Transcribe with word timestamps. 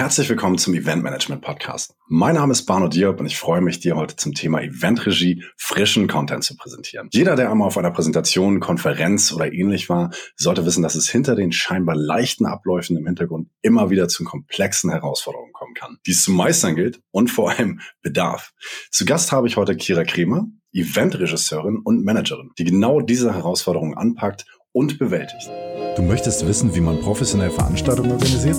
Herzlich 0.00 0.30
willkommen 0.30 0.56
zum 0.56 0.72
Event 0.72 1.02
Management 1.02 1.42
Podcast. 1.42 1.94
Mein 2.08 2.36
Name 2.36 2.52
ist 2.52 2.64
Barno 2.64 2.88
Diop 2.88 3.20
und 3.20 3.26
ich 3.26 3.36
freue 3.36 3.60
mich, 3.60 3.80
dir 3.80 3.96
heute 3.96 4.16
zum 4.16 4.32
Thema 4.32 4.62
Eventregie 4.62 5.44
frischen 5.58 6.08
Content 6.08 6.42
zu 6.42 6.56
präsentieren. 6.56 7.10
Jeder, 7.12 7.36
der 7.36 7.50
einmal 7.50 7.68
auf 7.68 7.76
einer 7.76 7.90
Präsentation, 7.90 8.60
Konferenz 8.60 9.30
oder 9.30 9.52
ähnlich 9.52 9.90
war, 9.90 10.10
sollte 10.36 10.64
wissen, 10.64 10.82
dass 10.82 10.94
es 10.94 11.10
hinter 11.10 11.36
den 11.36 11.52
scheinbar 11.52 11.96
leichten 11.96 12.46
Abläufen 12.46 12.96
im 12.96 13.04
Hintergrund 13.04 13.50
immer 13.60 13.90
wieder 13.90 14.08
zu 14.08 14.24
komplexen 14.24 14.88
Herausforderungen 14.88 15.52
kommen 15.52 15.74
kann, 15.74 15.98
die 16.06 16.12
es 16.12 16.24
zu 16.24 16.30
meistern 16.30 16.76
gilt 16.76 17.02
und 17.10 17.28
vor 17.28 17.50
allem 17.50 17.80
bedarf. 18.00 18.54
Zu 18.90 19.04
Gast 19.04 19.32
habe 19.32 19.48
ich 19.48 19.58
heute 19.58 19.76
Kira 19.76 20.04
Kremer, 20.04 20.46
Eventregisseurin 20.72 21.76
und 21.76 22.06
Managerin, 22.06 22.52
die 22.56 22.64
genau 22.64 23.02
diese 23.02 23.34
Herausforderungen 23.34 23.98
anpackt 23.98 24.46
und 24.72 24.98
bewältigt. 24.98 25.50
Du 25.96 26.00
möchtest 26.00 26.46
wissen, 26.46 26.74
wie 26.74 26.80
man 26.80 27.00
professionell 27.00 27.50
Veranstaltungen 27.50 28.12
organisiert? 28.12 28.56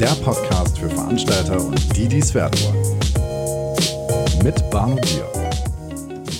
Der 0.00 0.14
Podcast 0.22 0.78
für 0.78 0.90
Veranstalter 0.90 1.64
und 1.64 1.96
die, 1.96 2.06
die 2.06 2.18
es 2.18 2.34
werden 2.34 2.58
wollen. 2.60 2.98
Mit 4.44 4.70
Barno 4.70 4.96
Bier. 4.96 5.26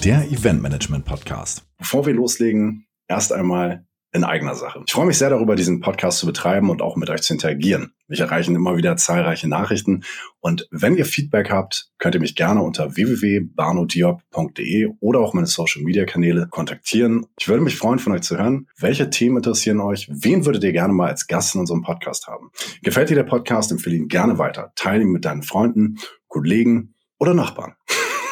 Der 0.05 0.31
Event 0.31 0.61
Management 0.61 1.07
Podcast. 1.07 1.65
Bevor 1.79 2.05
wir 2.05 2.13
loslegen, 2.13 2.87
erst 3.09 3.33
einmal 3.33 3.87
in 4.17 4.25
eigener 4.25 4.55
Sache. 4.55 4.83
Ich 4.87 4.93
freue 4.93 5.07
mich 5.07 5.19
sehr 5.19 5.31
darüber, 5.31 5.55
diesen 5.55 5.81
Podcast 5.81 6.19
zu 6.19 6.27
betreiben 6.27 6.71
und 6.71 6.83
auch 6.83 6.97
mit 6.97 7.11
euch 7.11 7.23
zu 7.23 7.35
interagieren. 7.35 7.93
Mich 8.09 8.21
erreichen 8.21 8.55
immer 8.55 8.77
wieder 8.77 8.97
zahlreiche 8.97 9.49
Nachrichten 9.49 10.05
und 10.41 10.67
wenn 10.71 10.97
ihr 10.97 11.05
Feedback 11.05 11.51
habt, 11.51 11.91
könnt 11.99 12.15
ihr 12.15 12.21
mich 12.21 12.35
gerne 12.35 12.63
unter 12.63 12.97
www.barnodiop.de 12.97 14.89
oder 15.01 15.21
auch 15.21 15.35
meine 15.35 15.47
Social 15.47 15.83
Media 15.83 16.05
Kanäle 16.05 16.49
kontaktieren. 16.49 17.27
Ich 17.39 17.49
würde 17.49 17.63
mich 17.63 17.77
freuen, 17.77 17.99
von 17.99 18.13
euch 18.13 18.23
zu 18.23 18.39
hören. 18.39 18.69
Welche 18.79 19.11
Themen 19.11 19.37
interessieren 19.37 19.81
euch? 19.81 20.09
Wen 20.11 20.47
würdet 20.47 20.65
ihr 20.65 20.73
gerne 20.73 20.93
mal 20.93 21.09
als 21.09 21.27
Gast 21.27 21.55
in 21.55 21.61
unserem 21.61 21.83
Podcast 21.83 22.27
haben? 22.27 22.51
Gefällt 22.83 23.11
dir 23.11 23.17
der 23.17 23.25
Podcast? 23.25 23.71
Empfehle 23.71 23.97
ihn 23.97 24.09
gerne 24.09 24.39
weiter. 24.39 24.73
Teile 24.77 25.03
ihn 25.03 25.11
mit 25.11 25.25
deinen 25.25 25.43
Freunden, 25.43 25.99
Kollegen 26.29 26.95
oder 27.19 27.35
Nachbarn. 27.35 27.75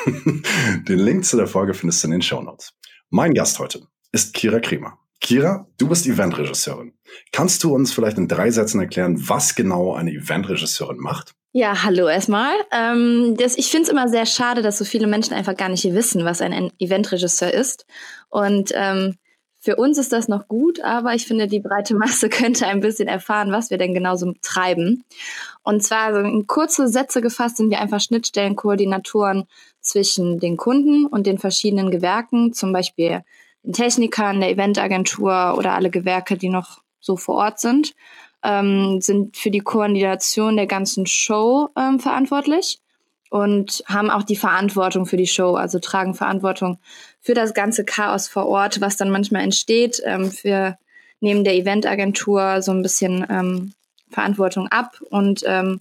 den 0.88 0.98
Link 0.98 1.24
zu 1.24 1.36
der 1.36 1.46
Folge 1.46 1.74
findest 1.74 2.02
du 2.02 2.08
in 2.08 2.12
den 2.12 2.22
Show 2.22 2.40
Notes. 2.40 2.72
Mein 3.10 3.34
Gast 3.34 3.58
heute 3.58 3.82
ist 4.12 4.34
Kira 4.34 4.60
Kremer. 4.60 4.98
Kira, 5.20 5.66
du 5.78 5.88
bist 5.88 6.06
Eventregisseurin. 6.06 6.92
Kannst 7.32 7.64
du 7.64 7.74
uns 7.74 7.92
vielleicht 7.92 8.18
in 8.18 8.28
drei 8.28 8.50
Sätzen 8.50 8.80
erklären, 8.80 9.16
was 9.28 9.54
genau 9.54 9.94
eine 9.94 10.12
Eventregisseurin 10.12 10.98
macht? 10.98 11.34
Ja, 11.52 11.84
hallo 11.84 12.08
erstmal. 12.08 12.54
Ähm, 12.72 13.36
das, 13.38 13.56
ich 13.56 13.68
finde 13.68 13.84
es 13.84 13.88
immer 13.88 14.08
sehr 14.08 14.26
schade, 14.26 14.60
dass 14.60 14.76
so 14.76 14.84
viele 14.84 15.06
Menschen 15.06 15.34
einfach 15.34 15.56
gar 15.56 15.68
nicht 15.68 15.84
wissen, 15.84 16.24
was 16.24 16.40
ein 16.40 16.72
Eventregisseur 16.78 17.54
ist. 17.54 17.86
Und 18.28 18.72
ähm, 18.74 19.16
für 19.64 19.76
uns 19.76 19.96
ist 19.96 20.12
das 20.12 20.28
noch 20.28 20.46
gut, 20.46 20.80
aber 20.82 21.14
ich 21.14 21.26
finde, 21.26 21.46
die 21.46 21.60
breite 21.60 21.94
Masse 21.94 22.28
könnte 22.28 22.66
ein 22.66 22.80
bisschen 22.80 23.08
erfahren, 23.08 23.50
was 23.50 23.70
wir 23.70 23.78
denn 23.78 23.94
genau 23.94 24.16
so 24.16 24.34
treiben. 24.42 25.04
Und 25.62 25.82
zwar 25.82 26.12
so 26.12 26.20
in 26.20 26.46
kurze 26.46 26.86
Sätze 26.88 27.22
gefasst 27.22 27.56
sind 27.56 27.70
wir 27.70 27.80
einfach 27.80 28.00
Schnittstellenkoordinatoren 28.00 29.44
zwischen 29.80 30.38
den 30.38 30.58
Kunden 30.58 31.06
und 31.06 31.26
den 31.26 31.38
verschiedenen 31.38 31.90
Gewerken, 31.90 32.52
zum 32.52 32.74
Beispiel 32.74 33.22
den 33.64 33.72
Technikern, 33.72 34.40
der 34.40 34.50
Eventagentur 34.50 35.56
oder 35.58 35.74
alle 35.74 35.90
Gewerke, 35.90 36.36
die 36.36 36.48
noch 36.48 36.82
so 37.00 37.16
vor 37.16 37.36
Ort 37.36 37.60
sind, 37.60 37.94
ähm, 38.42 39.00
sind 39.00 39.36
für 39.36 39.50
die 39.50 39.60
Koordination 39.60 40.56
der 40.56 40.66
ganzen 40.66 41.06
Show 41.06 41.70
ähm, 41.76 41.98
verantwortlich 41.98 42.78
und 43.30 43.82
haben 43.86 44.10
auch 44.10 44.22
die 44.22 44.36
Verantwortung 44.36 45.06
für 45.06 45.16
die 45.16 45.26
Show, 45.26 45.54
also 45.54 45.78
tragen 45.78 46.14
Verantwortung 46.14 46.78
für 47.20 47.34
das 47.34 47.54
ganze 47.54 47.84
Chaos 47.84 48.28
vor 48.28 48.46
Ort, 48.46 48.80
was 48.80 48.96
dann 48.96 49.10
manchmal 49.10 49.42
entsteht. 49.42 50.00
Ähm, 50.04 50.30
wir 50.42 50.78
nehmen 51.20 51.42
der 51.42 51.54
Eventagentur 51.54 52.62
so 52.62 52.70
ein 52.70 52.82
bisschen 52.82 53.26
ähm, 53.28 53.72
Verantwortung 54.10 54.68
ab 54.68 55.00
und 55.10 55.42
ähm, 55.46 55.80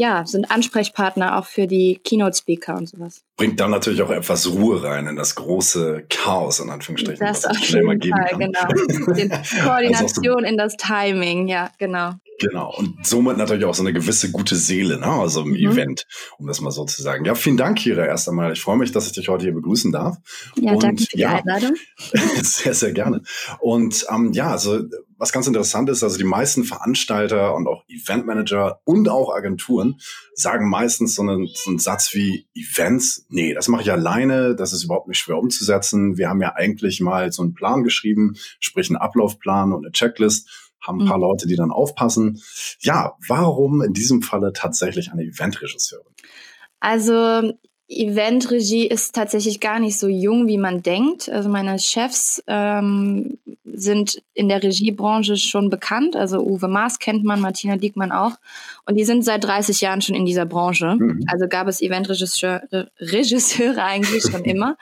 ja, 0.00 0.24
sind 0.24 0.50
Ansprechpartner 0.50 1.38
auch 1.38 1.44
für 1.44 1.66
die 1.66 2.00
Keynote-Speaker 2.02 2.74
und 2.74 2.88
sowas. 2.88 3.22
Bringt 3.36 3.60
dann 3.60 3.70
natürlich 3.70 4.00
auch 4.00 4.08
etwas 4.08 4.50
Ruhe 4.50 4.82
rein 4.82 5.06
in 5.06 5.14
das 5.14 5.34
große 5.34 6.06
Chaos, 6.08 6.58
in 6.58 6.70
Anführungsstrichen. 6.70 7.20
Das 7.20 7.44
auf 7.44 7.58
jeden 7.58 8.00
Fall, 8.00 8.38
genau. 8.38 8.66
Die 9.14 9.28
Koordination 9.62 10.36
also 10.36 10.46
in 10.46 10.56
das 10.56 10.78
Timing, 10.78 11.48
ja, 11.48 11.70
genau. 11.76 12.14
Genau. 12.40 12.74
Und 12.74 13.06
somit 13.06 13.36
natürlich 13.36 13.66
auch 13.66 13.74
so 13.74 13.82
eine 13.82 13.92
gewisse 13.92 14.30
gute 14.30 14.56
Seele, 14.56 14.98
ne? 14.98 15.06
also 15.06 15.42
im 15.42 15.50
mhm. 15.50 15.56
Event, 15.56 16.06
um 16.38 16.46
das 16.46 16.60
mal 16.62 16.70
so 16.70 16.86
zu 16.86 17.02
sagen. 17.02 17.24
Ja, 17.26 17.34
vielen 17.34 17.58
Dank, 17.58 17.78
Kira, 17.78 18.06
erst 18.06 18.28
einmal. 18.28 18.52
Ich 18.52 18.62
freue 18.62 18.78
mich, 18.78 18.92
dass 18.92 19.06
ich 19.06 19.12
dich 19.12 19.28
heute 19.28 19.44
hier 19.44 19.54
begrüßen 19.54 19.92
darf. 19.92 20.16
Ja, 20.56 20.72
Und, 20.72 20.82
danke 20.82 21.02
für 21.02 21.16
die 21.16 21.20
ja, 21.20 21.36
Einladung. 21.36 21.76
sehr, 22.42 22.72
sehr 22.72 22.92
gerne. 22.92 23.22
Und 23.60 24.06
ähm, 24.10 24.32
ja, 24.32 24.50
also 24.50 24.80
was 25.18 25.32
ganz 25.32 25.46
interessant 25.46 25.90
ist, 25.90 26.02
also 26.02 26.16
die 26.16 26.24
meisten 26.24 26.64
Veranstalter 26.64 27.54
und 27.54 27.66
auch 27.66 27.84
Eventmanager 27.88 28.80
und 28.84 29.10
auch 29.10 29.34
Agenturen 29.34 30.00
sagen 30.32 30.70
meistens 30.70 31.14
so 31.14 31.20
einen, 31.20 31.46
so 31.52 31.68
einen 31.68 31.78
Satz 31.78 32.14
wie 32.14 32.48
Events, 32.54 33.26
nee, 33.28 33.52
das 33.52 33.68
mache 33.68 33.82
ich 33.82 33.92
alleine, 33.92 34.56
das 34.56 34.72
ist 34.72 34.84
überhaupt 34.84 35.08
nicht 35.08 35.18
schwer 35.18 35.36
umzusetzen. 35.36 36.16
Wir 36.16 36.30
haben 36.30 36.40
ja 36.40 36.54
eigentlich 36.54 37.02
mal 37.02 37.32
so 37.32 37.42
einen 37.42 37.52
Plan 37.52 37.84
geschrieben, 37.84 38.36
sprich 38.60 38.88
einen 38.88 38.96
Ablaufplan 38.96 39.74
und 39.74 39.84
eine 39.84 39.92
Checklist 39.92 40.69
haben 40.80 41.00
ein 41.00 41.06
paar 41.06 41.18
mhm. 41.18 41.24
Leute, 41.24 41.46
die 41.46 41.56
dann 41.56 41.70
aufpassen. 41.70 42.42
Ja, 42.80 43.16
warum 43.26 43.82
in 43.82 43.92
diesem 43.92 44.22
Falle 44.22 44.52
tatsächlich 44.52 45.12
eine 45.12 45.22
Eventregisseurin? 45.22 46.12
Also 46.80 47.52
Eventregie 47.90 48.86
ist 48.86 49.16
tatsächlich 49.16 49.58
gar 49.58 49.80
nicht 49.80 49.98
so 49.98 50.06
jung, 50.06 50.46
wie 50.46 50.58
man 50.58 50.82
denkt. 50.82 51.28
Also 51.28 51.48
meine 51.48 51.76
Chefs 51.80 52.40
ähm, 52.46 53.36
sind 53.64 54.22
in 54.32 54.48
der 54.48 54.62
Regiebranche 54.62 55.36
schon 55.36 55.70
bekannt. 55.70 56.14
Also 56.14 56.38
Uwe 56.38 56.68
Maas 56.68 57.00
kennt 57.00 57.24
man, 57.24 57.40
Martina 57.40 57.76
Diekmann 57.76 58.12
auch. 58.12 58.36
Und 58.86 58.94
die 58.94 59.04
sind 59.04 59.24
seit 59.24 59.42
30 59.42 59.80
Jahren 59.80 60.02
schon 60.02 60.14
in 60.14 60.24
dieser 60.24 60.46
Branche. 60.46 60.96
Mhm. 60.98 61.24
Also 61.26 61.48
gab 61.48 61.66
es 61.66 61.82
Eventregisseure 61.82 62.90
Regisseure 63.00 63.82
eigentlich 63.82 64.22
schon 64.22 64.44
immer. 64.44 64.76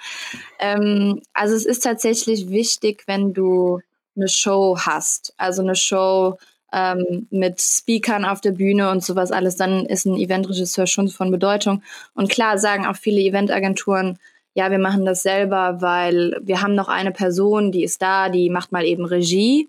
ähm, 0.59 1.23
also 1.33 1.55
es 1.55 1.65
ist 1.65 1.85
tatsächlich 1.85 2.51
wichtig, 2.51 3.05
wenn 3.07 3.33
du 3.33 3.81
eine 4.19 4.29
Show 4.29 4.77
hast. 4.79 5.33
Also 5.37 5.63
eine 5.63 5.77
Show 5.77 6.39
ähm, 6.73 7.27
mit 7.31 7.61
Speakern 7.61 8.25
auf 8.25 8.41
der 8.41 8.53
Bühne 8.53 8.91
und 8.91 9.03
sowas 9.03 9.33
alles, 9.33 9.57
dann 9.57 9.87
ist 9.87 10.05
ein 10.05 10.17
Eventregisseur 10.17 10.87
schon 10.87 11.09
von 11.09 11.31
Bedeutung. 11.31 11.83
Und 12.15 12.31
klar 12.31 12.59
sagen 12.59 12.87
auch 12.87 12.97
viele 12.97 13.21
Eventagenturen, 13.21 14.19
ja, 14.55 14.71
wir 14.71 14.79
machen 14.79 15.05
das 15.05 15.23
selber, 15.23 15.81
weil 15.81 16.37
wir 16.43 16.61
haben 16.61 16.75
noch 16.75 16.89
eine 16.89 17.13
Person, 17.13 17.71
die 17.71 17.85
ist 17.85 18.03
da, 18.03 18.29
die 18.29 18.51
macht 18.51 18.73
mal 18.73 18.85
eben 18.85 19.05
Regie. 19.05 19.69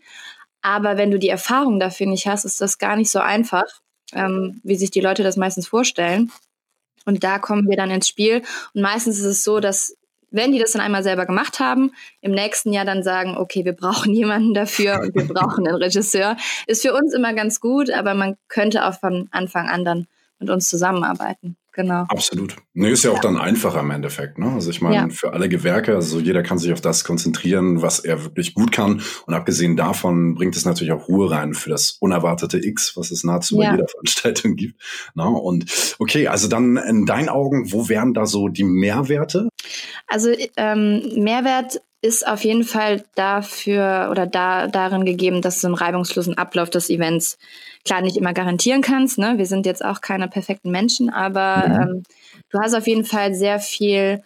Aber 0.61 0.97
wenn 0.97 1.11
du 1.11 1.19
die 1.19 1.29
Erfahrung 1.29 1.79
dafür 1.79 2.07
nicht 2.07 2.27
hast, 2.27 2.43
ist 2.43 2.59
das 2.59 2.79
gar 2.79 2.95
nicht 2.95 3.11
so 3.11 3.19
einfach, 3.19 3.65
ähm, 4.13 4.59
wie 4.63 4.75
sich 4.75 4.91
die 4.91 5.01
Leute 5.01 5.23
das 5.23 5.37
meistens 5.37 5.67
vorstellen. 5.67 6.31
Und 7.05 7.23
da 7.23 7.39
kommen 7.39 7.69
wir 7.69 7.77
dann 7.77 7.91
ins 7.91 8.07
Spiel. 8.07 8.41
Und 8.73 8.81
meistens 8.81 9.19
ist 9.19 9.25
es 9.25 9.43
so, 9.43 9.59
dass 9.59 9.95
wenn 10.31 10.51
die 10.51 10.59
das 10.59 10.71
dann 10.71 10.81
einmal 10.81 11.03
selber 11.03 11.25
gemacht 11.25 11.59
haben, 11.59 11.91
im 12.21 12.31
nächsten 12.31 12.73
Jahr 12.73 12.85
dann 12.85 13.03
sagen, 13.03 13.37
okay, 13.37 13.65
wir 13.65 13.73
brauchen 13.73 14.13
jemanden 14.13 14.53
dafür 14.53 15.01
und 15.01 15.15
wir 15.15 15.27
brauchen 15.27 15.67
einen 15.67 15.77
Regisseur, 15.77 16.37
ist 16.67 16.81
für 16.81 16.93
uns 16.93 17.13
immer 17.13 17.33
ganz 17.33 17.59
gut, 17.59 17.91
aber 17.91 18.13
man 18.13 18.37
könnte 18.47 18.85
auch 18.85 18.99
von 18.99 19.27
Anfang 19.31 19.67
an 19.67 19.85
dann 19.85 20.07
mit 20.39 20.49
uns 20.49 20.69
zusammenarbeiten 20.69 21.57
genau. 21.79 22.05
Absolut. 22.09 22.55
Nee, 22.73 22.91
ist 22.91 23.03
ja 23.03 23.11
auch 23.11 23.15
ja. 23.15 23.21
dann 23.21 23.37
einfacher 23.37 23.79
im 23.79 23.91
Endeffekt. 23.91 24.37
Ne? 24.37 24.51
Also 24.51 24.69
ich 24.69 24.81
meine, 24.81 24.95
ja. 24.95 25.09
für 25.09 25.33
alle 25.33 25.47
Gewerke, 25.47 25.95
also 25.95 26.19
jeder 26.19 26.43
kann 26.43 26.57
sich 26.57 26.73
auf 26.73 26.81
das 26.81 27.03
konzentrieren, 27.05 27.81
was 27.81 27.99
er 27.99 28.23
wirklich 28.23 28.53
gut 28.53 28.71
kann. 28.71 29.01
Und 29.25 29.33
abgesehen 29.33 29.77
davon 29.77 30.35
bringt 30.35 30.55
es 30.55 30.65
natürlich 30.65 30.91
auch 30.91 31.07
Ruhe 31.07 31.31
rein 31.31 31.53
für 31.53 31.69
das 31.69 31.91
unerwartete 31.99 32.57
X, 32.57 32.97
was 32.97 33.11
es 33.11 33.23
nahezu 33.23 33.61
ja. 33.61 33.69
bei 33.69 33.75
jeder 33.77 33.87
Veranstaltung 33.87 34.55
gibt. 34.55 34.81
Ne? 35.15 35.27
Und 35.27 35.95
okay, 35.99 36.27
also 36.27 36.47
dann 36.47 36.75
in 36.77 37.05
deinen 37.05 37.29
Augen, 37.29 37.71
wo 37.71 37.87
wären 37.87 38.13
da 38.13 38.25
so 38.25 38.49
die 38.49 38.65
Mehrwerte? 38.65 39.49
Also 40.09 40.31
ähm, 40.57 41.23
Mehrwert 41.23 41.81
ist 42.01 42.25
auf 42.25 42.43
jeden 42.43 42.63
Fall 42.63 43.03
dafür 43.15 44.07
oder 44.09 44.25
da 44.25 44.67
darin 44.67 45.05
gegeben, 45.05 45.41
dass 45.41 45.59
du 45.59 45.67
einen 45.67 45.75
reibungslosen 45.75 46.37
Ablauf 46.37 46.69
des 46.69 46.89
Events 46.89 47.37
klar 47.83 48.01
nicht 48.01 48.17
immer 48.17 48.33
garantieren 48.33 48.81
kannst. 48.81 49.17
Ne? 49.17 49.37
Wir 49.37 49.45
sind 49.45 49.65
jetzt 49.65 49.83
auch 49.83 50.01
keine 50.01 50.27
perfekten 50.27 50.71
Menschen, 50.71 51.09
aber 51.09 51.67
mhm. 51.67 51.75
ähm, 51.75 52.03
du 52.51 52.59
hast 52.59 52.73
auf 52.73 52.87
jeden 52.87 53.03
Fall 53.03 53.33
sehr 53.33 53.59
viel 53.59 54.23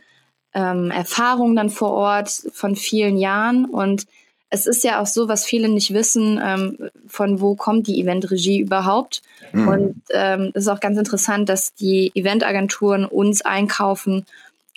ähm, 0.54 0.92
Erfahrung 0.92 1.56
dann 1.56 1.70
vor 1.70 1.92
Ort 1.92 2.30
von 2.54 2.76
vielen 2.76 3.18
Jahren 3.18 3.66
und 3.66 4.06
es 4.54 4.68
ist 4.68 4.84
ja 4.84 5.02
auch 5.02 5.08
so, 5.08 5.28
was 5.28 5.46
viele 5.46 5.68
nicht 5.68 5.96
wissen, 5.96 6.40
ähm, 6.44 6.78
von 7.08 7.42
wo 7.42 7.56
kommt 7.56 7.88
die 7.88 8.00
Eventregie 8.00 8.60
überhaupt. 8.60 9.24
Mhm. 9.52 9.68
Und 9.68 10.02
ähm, 10.12 10.52
es 10.54 10.66
ist 10.66 10.68
auch 10.68 10.80
ganz 10.80 11.00
interessant, 11.00 11.50
dass 11.50 11.74
die 11.74 12.12
Eventagenturen 12.14 13.06
uns 13.06 13.42
einkaufen 13.42 14.28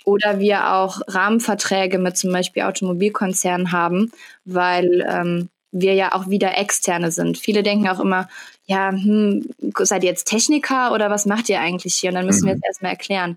oder 0.07 0.39
wir 0.39 0.73
auch 0.73 1.01
Rahmenverträge 1.09 1.99
mit 1.99 2.17
zum 2.17 2.33
Beispiel 2.33 2.63
Automobilkonzernen 2.63 3.73
haben, 3.73 4.13
weil 4.45 5.05
ähm, 5.07 5.49
wir 5.73 5.95
ja 5.95 6.15
auch 6.15 6.31
wieder 6.31 6.57
Externe 6.57 7.11
sind. 7.11 7.39
Viele 7.39 7.65
denken 7.65 7.89
auch 7.89 7.99
immer, 7.99 8.29
ja, 8.67 8.93
hm, 8.93 9.49
seid 9.81 10.05
ihr 10.05 10.11
jetzt 10.11 10.29
Techniker 10.29 10.93
oder 10.93 11.11
was 11.11 11.27
macht 11.27 11.49
ihr 11.49 11.61
eigentlich 11.61 11.97
hier? 11.97 12.11
Und 12.11 12.15
dann 12.15 12.27
müssen 12.27 12.43
mhm. 12.43 12.47
wir 12.47 12.55
jetzt 12.55 12.65
erstmal 12.65 12.93
erklären. 12.93 13.37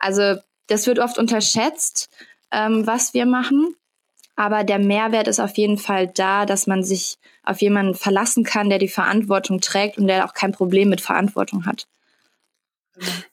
Also 0.00 0.34
das 0.66 0.88
wird 0.88 0.98
oft 0.98 1.18
unterschätzt, 1.18 2.10
ähm, 2.50 2.86
was 2.86 3.14
wir 3.14 3.24
machen. 3.24 3.76
aber 4.36 4.62
der 4.62 4.78
Mehrwert 4.78 5.26
ist 5.26 5.40
auf 5.40 5.56
jeden 5.56 5.78
Fall 5.78 6.06
da, 6.08 6.46
dass 6.46 6.68
man 6.68 6.84
sich 6.84 7.18
auf 7.42 7.60
jemanden 7.60 7.94
verlassen 7.94 8.44
kann, 8.44 8.68
der 8.70 8.78
die 8.78 8.88
Verantwortung 8.88 9.60
trägt 9.60 9.98
und 9.98 10.06
der 10.06 10.24
auch 10.24 10.34
kein 10.34 10.52
Problem 10.52 10.88
mit 10.88 11.00
Verantwortung 11.00 11.66
hat. 11.66 11.88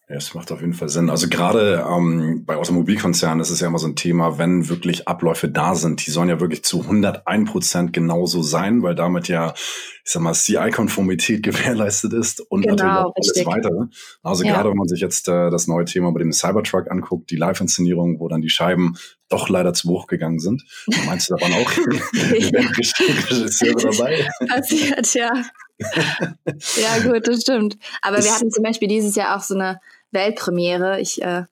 Ja, 0.08 0.18
es 0.18 0.36
macht 0.36 0.52
auf 0.52 0.62
jeden 0.62 0.74
Fall 0.74 0.88
Sinn. 0.90 1.10
Also 1.10 1.28
gerade 1.28 1.84
ähm, 1.90 2.44
bei 2.46 2.58
Automobilkonzernen 2.58 3.40
ist 3.40 3.50
es 3.50 3.60
ja 3.60 3.68
immer 3.68 3.80
so 3.80 3.88
ein 3.88 3.96
Thema, 3.96 4.38
wenn 4.38 4.70
wirklich 4.70 5.08
Abläufe 5.08 5.50
da 5.50 5.74
sind, 5.74 6.06
die 6.06 6.12
sollen 6.12 6.30
ja 6.30 6.40
wirklich 6.40 6.64
zu 6.64 6.82
101 6.82 7.50
Prozent 7.50 7.92
genauso 7.92 8.44
sein, 8.44 8.84
weil 8.84 8.94
damit 8.94 9.30
ja, 9.30 9.56
ich 9.56 10.12
sag 10.12 10.22
mal, 10.22 10.34
CI-Konformität 10.34 11.42
gewährleistet 11.44 12.14
ist 12.14 12.40
und 12.40 12.62
genau, 12.62 12.76
natürlich 12.76 12.98
auch 12.98 13.14
alles 13.16 13.36
richtig. 13.36 13.48
weitere. 13.48 13.86
Also 14.22 14.44
ja. 14.44 14.54
gerade 14.54 14.70
wenn 14.70 14.78
man 14.78 14.88
sich 14.88 15.02
jetzt 15.02 15.28
äh, 15.28 15.50
das 15.50 15.66
neue 15.66 15.86
Thema 15.86 16.12
bei 16.12 16.20
dem 16.20 16.32
Cybertruck 16.32 16.92
anguckt, 16.92 17.32
die 17.32 17.38
Live-Inszenierung, 17.38 18.20
wo 18.20 18.28
dann 18.28 18.42
die 18.42 18.50
Scheiben 18.50 18.98
doch 19.28 19.50
leider 19.50 19.74
zu 19.74 19.90
hoch 19.90 20.06
gegangen 20.06 20.38
sind. 20.38 20.64
Meinst 21.08 21.32
du, 21.32 21.36
da 21.36 21.42
waren 21.42 21.54
auch 21.54 21.72
Regisseure 22.22 23.92
dabei? 23.92 24.30
Passiert, 24.48 25.16
ja. 25.16 25.32
Ja, 25.78 27.00
gut, 27.04 27.28
das 27.28 27.42
stimmt. 27.42 27.78
Aber 28.02 28.24
wir 28.24 28.34
hatten 28.34 28.52
zum 28.52 28.64
Beispiel 28.64 28.88
dieses 28.88 29.16
Jahr 29.16 29.36
auch 29.36 29.42
so 29.42 29.56
eine 29.56 29.80
Weltpremiere. 30.12 31.00
Ich 31.00 31.22
äh, 31.22 31.44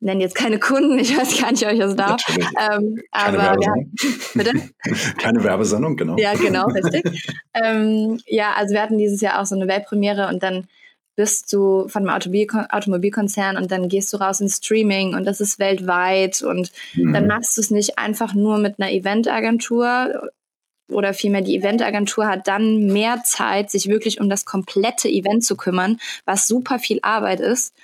nenne 0.00 0.22
jetzt 0.22 0.34
keine 0.34 0.58
Kunden, 0.58 0.98
ich 0.98 1.16
weiß 1.16 1.40
gar 1.40 1.50
nicht, 1.50 1.66
ob 1.66 1.72
ich 1.72 1.80
das 1.80 1.96
darf. 1.96 2.22
Ähm, 2.28 3.02
keine 3.12 3.40
aber 3.40 3.62
ja, 3.62 3.74
bitte? 4.34 4.52
keine 5.18 5.42
Werbesendung, 5.42 5.96
genau. 5.96 6.16
Ja, 6.16 6.34
genau, 6.34 6.66
richtig. 6.66 7.36
ähm, 7.54 8.20
ja, 8.26 8.52
also 8.56 8.74
wir 8.74 8.82
hatten 8.82 8.98
dieses 8.98 9.20
Jahr 9.20 9.40
auch 9.40 9.46
so 9.46 9.56
eine 9.56 9.68
Weltpremiere 9.68 10.28
und 10.28 10.42
dann 10.42 10.68
bist 11.16 11.52
du 11.52 11.88
von 11.88 12.02
einem 12.02 12.14
Automobilkon 12.14 12.66
Automobilkonzern 12.70 13.56
und 13.56 13.72
dann 13.72 13.88
gehst 13.88 14.12
du 14.12 14.18
raus 14.18 14.40
ins 14.40 14.58
Streaming 14.58 15.16
und 15.16 15.24
das 15.24 15.40
ist 15.40 15.58
weltweit 15.58 16.42
und 16.42 16.70
mhm. 16.94 17.12
dann 17.12 17.26
machst 17.26 17.56
du 17.56 17.60
es 17.60 17.72
nicht 17.72 17.98
einfach 17.98 18.34
nur 18.34 18.58
mit 18.58 18.78
einer 18.78 18.92
Eventagentur 18.92 20.30
oder 20.88 21.14
vielmehr 21.14 21.42
die 21.42 21.56
Eventagentur 21.56 22.26
hat 22.26 22.48
dann 22.48 22.86
mehr 22.86 23.22
Zeit, 23.24 23.70
sich 23.70 23.88
wirklich 23.88 24.20
um 24.20 24.28
das 24.28 24.44
komplette 24.44 25.08
Event 25.08 25.44
zu 25.44 25.56
kümmern, 25.56 25.98
was 26.24 26.46
super 26.46 26.78
viel 26.78 26.98
Arbeit 27.02 27.40
ist 27.40 27.74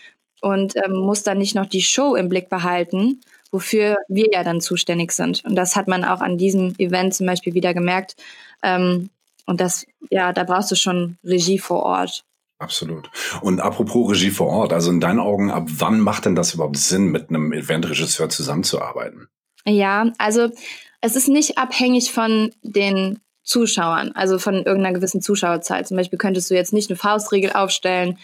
und 0.41 0.75
ähm, 0.77 0.93
muss 0.93 1.23
dann 1.23 1.39
nicht 1.39 1.55
noch 1.55 1.67
die 1.67 1.83
Show 1.83 2.15
im 2.17 2.29
Blick 2.29 2.49
behalten, 2.49 3.21
wofür 3.51 3.97
wir 4.09 4.27
ja 4.33 4.43
dann 4.45 4.61
zuständig 4.61 5.12
sind. 5.12 5.45
Und 5.45 5.55
das 5.55 5.77
hat 5.77 5.89
man 5.89 6.05
auch 6.05 6.21
an 6.21 6.39
diesem 6.39 6.75
Event 6.79 7.15
zum 7.15 7.27
Beispiel 7.27 7.55
wieder 7.55 7.73
gemerkt. 7.73 8.17
Ähm, 8.62 9.11
und 9.47 9.61
das, 9.61 9.87
ja, 10.11 10.33
da 10.33 10.45
brauchst 10.45 10.71
du 10.71 10.75
schon 10.75 11.19
Regie 11.25 11.59
vor 11.59 11.83
Ort. 11.83 12.25
Absolut. 12.59 13.11
Und 13.43 13.61
apropos 13.61 14.11
Regie 14.11 14.31
vor 14.31 14.49
Ort, 14.49 14.73
also 14.73 14.91
in 14.91 15.01
deinen 15.01 15.21
Augen, 15.21 15.51
ab 15.51 15.67
wann 15.69 16.01
macht 16.01 16.25
denn 16.25 16.35
das 16.35 16.55
überhaupt 16.55 16.77
Sinn, 16.77 17.06
mit 17.06 17.29
einem 17.29 17.53
Eventregisseur 17.53 18.29
zusammenzuarbeiten? 18.29 19.29
Ja, 19.67 20.12
also 20.19 20.51
es 21.05 21.17
ist 21.17 21.29
nicht 21.29 21.59
abhängig 21.59 22.12
von 22.12 22.51
den 22.62 23.21
Zuschauern, 23.43 24.12
also 24.12 24.39
von 24.39 24.55
irgendeiner 24.55 24.95
gewissen 24.95 25.21
Zuschauerzahl. 25.21 25.85
Zum 25.85 25.99
Beispiel 25.99 26.19
könntest 26.19 26.51
du 26.51 26.55
jetzt 26.55 26.73
nicht 26.73 26.89
eine 26.89 26.97
Faustregel 26.97 27.53
aufstellen, 27.53 28.19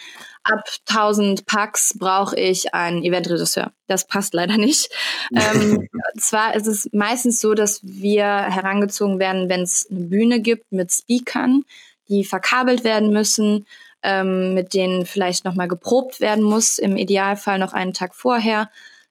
ab 0.45 0.65
1000 0.89 1.45
Packs 1.45 1.99
brauche 1.99 2.37
ich 2.41 2.73
einen 2.73 3.05
Eventregisseur. 3.05 3.71
Das 3.87 4.07
passt 4.07 4.33
leider 4.33 4.57
nicht. 4.57 4.89
ähm, 5.37 5.87
zwar 6.19 6.55
ist 6.55 6.67
es 6.67 6.89
meistens 6.93 7.43
so, 7.43 7.53
dass 7.53 7.81
wir 7.83 8.25
herangezogen 8.25 9.19
werden, 9.19 9.51
wenn 9.51 9.61
es 9.61 9.87
eine 9.91 10.07
Bühne 10.07 10.41
gibt 10.41 10.73
mit 10.73 10.91
Speakern, 10.91 11.65
die 12.09 12.25
verkabelt 12.25 12.83
werden 12.83 13.13
müssen, 13.13 13.67
ähm, 14.03 14.55
mit 14.55 14.73
denen 14.73 15.05
vielleicht 15.05 15.45
nochmal 15.45 15.69
geprobt 15.69 16.21
werden 16.21 16.43
muss, 16.43 16.79
im 16.79 16.97
Idealfall 16.97 17.59
noch 17.59 17.75
einen 17.75 17.93
Tag 17.93 18.15
vorher. 18.15 18.71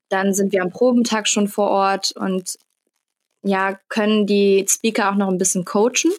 Dann 0.10 0.34
sind 0.34 0.54
wir 0.54 0.64
am 0.64 0.72
Probentag 0.72 1.28
schon 1.28 1.48
vor 1.48 1.70
Ort 1.70 2.14
und 2.14 2.58
ja, 3.42 3.80
können 3.88 4.28
die 4.28 4.66
Speaker 4.68 5.12
auch 5.12 5.16
noch 5.16 5.30
ein 5.30 5.38
bisschen 5.38 5.66
coachen, 5.66 6.12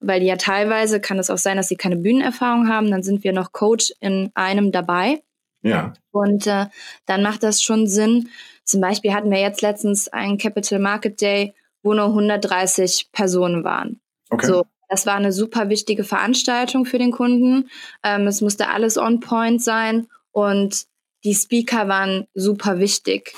weil 0.00 0.22
ja 0.22 0.36
teilweise 0.36 1.00
kann 1.00 1.18
es 1.18 1.30
auch 1.30 1.38
sein, 1.38 1.56
dass 1.56 1.68
sie 1.68 1.76
keine 1.76 1.96
Bühnenerfahrung 1.96 2.68
haben. 2.68 2.90
Dann 2.90 3.02
sind 3.02 3.24
wir 3.24 3.32
noch 3.32 3.52
Coach 3.52 3.92
in 4.00 4.30
einem 4.34 4.72
dabei. 4.72 5.22
Ja. 5.62 5.94
Und 6.10 6.46
äh, 6.46 6.66
dann 7.06 7.22
macht 7.22 7.42
das 7.42 7.62
schon 7.62 7.86
Sinn. 7.86 8.28
Zum 8.64 8.80
Beispiel 8.80 9.14
hatten 9.14 9.30
wir 9.30 9.40
jetzt 9.40 9.62
letztens 9.62 10.08
einen 10.08 10.38
Capital 10.38 10.78
Market 10.78 11.20
Day, 11.20 11.54
wo 11.82 11.94
nur 11.94 12.06
130 12.06 13.10
Personen 13.12 13.64
waren. 13.64 14.00
Okay. 14.30 14.46
So, 14.46 14.64
das 14.88 15.06
war 15.06 15.16
eine 15.16 15.32
super 15.32 15.68
wichtige 15.68 16.04
Veranstaltung 16.04 16.86
für 16.86 16.98
den 16.98 17.12
Kunden. 17.12 17.68
Ähm, 18.02 18.26
es 18.26 18.40
musste 18.40 18.68
alles 18.68 18.98
on 18.98 19.20
point 19.20 19.62
sein 19.62 20.08
und 20.32 20.84
die 21.24 21.34
Speaker 21.34 21.88
waren 21.88 22.26
super 22.34 22.78
wichtig. 22.78 23.34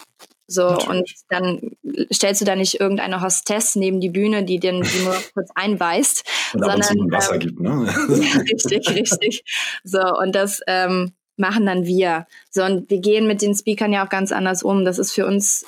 So, 0.48 0.62
Natürlich. 0.62 0.88
und 0.88 1.10
dann 1.28 1.70
stellst 2.12 2.40
du 2.40 2.44
da 2.44 2.54
nicht 2.54 2.78
irgendeine 2.80 3.20
Hostess 3.20 3.74
neben 3.74 4.00
die 4.00 4.10
Bühne, 4.10 4.44
die 4.44 4.60
den 4.60 4.82
die 4.82 5.02
nur 5.02 5.14
kurz 5.34 5.50
einweist, 5.54 6.24
und 6.54 6.64
sondern 6.64 7.10
Wasser 7.10 7.34
ähm, 7.34 7.40
gibt, 7.40 7.60
ne? 7.60 7.86
richtig, 8.08 8.88
richtig. 8.90 9.44
So, 9.82 10.00
und 10.00 10.34
das 10.34 10.60
ähm, 10.68 11.12
machen 11.36 11.66
dann 11.66 11.84
wir. 11.84 12.26
So, 12.50 12.64
und 12.64 12.88
wir 12.90 13.00
gehen 13.00 13.26
mit 13.26 13.42
den 13.42 13.54
Speakern 13.54 13.92
ja 13.92 14.04
auch 14.04 14.08
ganz 14.08 14.30
anders 14.30 14.62
um. 14.62 14.84
Das 14.84 14.98
ist 14.98 15.12
für 15.12 15.26
uns 15.26 15.66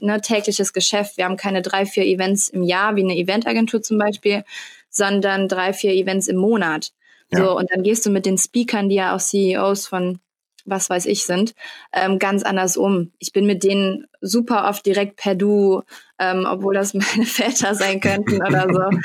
ne, 0.00 0.20
tägliches 0.20 0.72
Geschäft. 0.72 1.16
Wir 1.16 1.24
haben 1.24 1.36
keine 1.36 1.62
drei, 1.62 1.86
vier 1.86 2.04
Events 2.04 2.50
im 2.50 2.62
Jahr, 2.62 2.96
wie 2.96 3.02
eine 3.02 3.16
Eventagentur 3.16 3.82
zum 3.82 3.98
Beispiel, 3.98 4.44
sondern 4.90 5.48
drei, 5.48 5.72
vier 5.72 5.92
Events 5.92 6.28
im 6.28 6.36
Monat. 6.36 6.92
So, 7.30 7.42
ja. 7.42 7.50
und 7.50 7.70
dann 7.70 7.82
gehst 7.82 8.06
du 8.06 8.10
mit 8.10 8.26
den 8.26 8.38
Speakern, 8.38 8.88
die 8.88 8.96
ja 8.96 9.14
auch 9.14 9.20
CEOs 9.20 9.86
von 9.86 10.18
was 10.68 10.90
weiß 10.90 11.06
ich 11.06 11.24
sind, 11.24 11.54
ähm, 11.92 12.18
ganz 12.18 12.42
anders 12.42 12.76
um. 12.76 13.12
Ich 13.18 13.32
bin 13.32 13.46
mit 13.46 13.64
denen 13.64 14.06
super 14.20 14.68
oft 14.68 14.84
direkt 14.84 15.16
per 15.16 15.34
Du, 15.34 15.82
ähm, 16.18 16.46
obwohl 16.48 16.74
das 16.74 16.94
meine 16.94 17.26
Väter 17.26 17.74
sein 17.74 18.00
könnten 18.00 18.36
oder 18.42 18.66
so. 18.72 18.98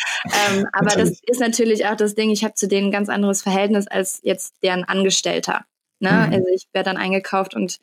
ähm, 0.56 0.66
aber 0.74 0.96
das 0.96 1.22
ist 1.26 1.40
natürlich 1.40 1.86
auch 1.86 1.96
das 1.96 2.16
Ding, 2.16 2.32
ich 2.32 2.44
habe 2.44 2.54
zu 2.54 2.68
denen 2.68 2.88
ein 2.88 2.92
ganz 2.92 3.10
anderes 3.10 3.42
Verhältnis 3.42 3.88
als 3.88 4.20
jetzt 4.24 4.56
deren 4.64 4.84
Angestellter. 4.84 5.66
Ne? 6.00 6.12
Mhm. 6.12 6.34
Also 6.34 6.46
ich 6.54 6.68
werde 6.74 6.90
dann 6.90 6.98
eingekauft 6.98 7.56
und 7.56 7.80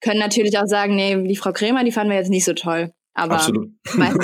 können 0.00 0.18
natürlich 0.18 0.58
auch 0.58 0.66
sagen, 0.66 0.94
nee, 0.96 1.16
die 1.26 1.36
Frau 1.36 1.52
Krämer, 1.52 1.84
die 1.84 1.92
fanden 1.92 2.10
wir 2.10 2.18
jetzt 2.18 2.30
nicht 2.30 2.44
so 2.44 2.52
toll. 2.52 2.92
Aber 3.14 3.34
Absolut. 3.34 3.70
Habe 3.86 4.18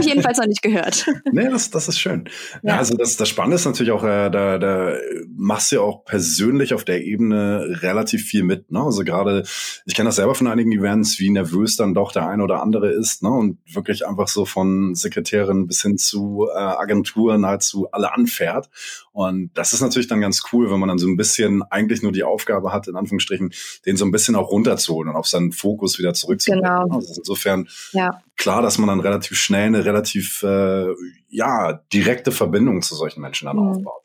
ich 0.00 0.06
jedenfalls 0.06 0.38
noch 0.38 0.46
nicht 0.46 0.62
gehört. 0.62 1.04
Nee, 1.30 1.50
das, 1.50 1.68
das 1.70 1.88
ist 1.88 1.98
schön. 1.98 2.24
Ja. 2.62 2.70
ja. 2.70 2.78
also 2.78 2.96
das, 2.96 3.18
das 3.18 3.28
Spannende 3.28 3.56
ist 3.56 3.66
natürlich 3.66 3.92
auch, 3.92 4.02
äh, 4.02 4.30
da, 4.30 4.56
da 4.58 4.94
machst 5.28 5.70
du 5.70 5.76
ja 5.76 5.82
auch 5.82 6.06
persönlich 6.06 6.72
auf 6.72 6.84
der 6.84 7.04
Ebene 7.04 7.82
relativ 7.82 8.22
viel 8.22 8.44
mit. 8.44 8.70
Ne? 8.70 8.80
Also 8.80 9.04
gerade, 9.04 9.42
ich 9.84 9.94
kenne 9.94 10.08
das 10.08 10.16
selber 10.16 10.34
von 10.34 10.46
einigen 10.46 10.72
Events, 10.72 11.18
wie 11.18 11.28
nervös 11.28 11.76
dann 11.76 11.92
doch 11.92 12.12
der 12.12 12.26
eine 12.28 12.44
oder 12.44 12.62
andere 12.62 12.90
ist. 12.90 13.22
Ne? 13.22 13.30
Und 13.30 13.58
wirklich 13.66 14.06
einfach 14.06 14.28
so 14.28 14.46
von 14.46 14.94
Sekretärin 14.94 15.66
bis 15.66 15.82
hin 15.82 15.98
zu 15.98 16.48
äh, 16.50 16.58
Agentur 16.58 17.36
nahezu 17.36 17.88
alle 17.92 18.14
anfährt. 18.14 18.70
Und 19.12 19.50
das 19.54 19.74
ist 19.74 19.82
natürlich 19.82 20.08
dann 20.08 20.22
ganz 20.22 20.42
cool, 20.52 20.70
wenn 20.70 20.80
man 20.80 20.88
dann 20.88 20.98
so 20.98 21.06
ein 21.06 21.18
bisschen 21.18 21.62
eigentlich 21.64 22.02
nur 22.02 22.12
die 22.12 22.24
Aufgabe 22.24 22.72
hat, 22.72 22.88
in 22.88 22.96
Anführungsstrichen, 22.96 23.52
den 23.84 23.96
so 23.98 24.06
ein 24.06 24.10
bisschen 24.10 24.34
auch 24.36 24.50
runterzuholen 24.50 25.10
und 25.10 25.16
auf 25.16 25.26
seinen 25.26 25.52
Fokus 25.52 25.98
wieder 25.98 26.14
zurückzubringen. 26.14 26.64
Genau. 26.64 26.96
Also 26.96 27.14
insofern 27.18 27.68
ja. 27.92 28.22
klar, 28.36 28.62
dass 28.62 28.78
man 28.78 28.88
dann 28.88 29.00
relativ 29.00 29.38
schnell 29.38 29.66
eine 29.66 29.84
relativ 29.84 30.42
äh, 30.42 30.86
ja 31.28 31.82
direkte 31.92 32.32
Verbindung 32.32 32.80
zu 32.80 32.94
solchen 32.94 33.20
Menschen 33.20 33.46
dann 33.46 33.56
mhm. 33.56 33.68
aufbaut. 33.68 34.02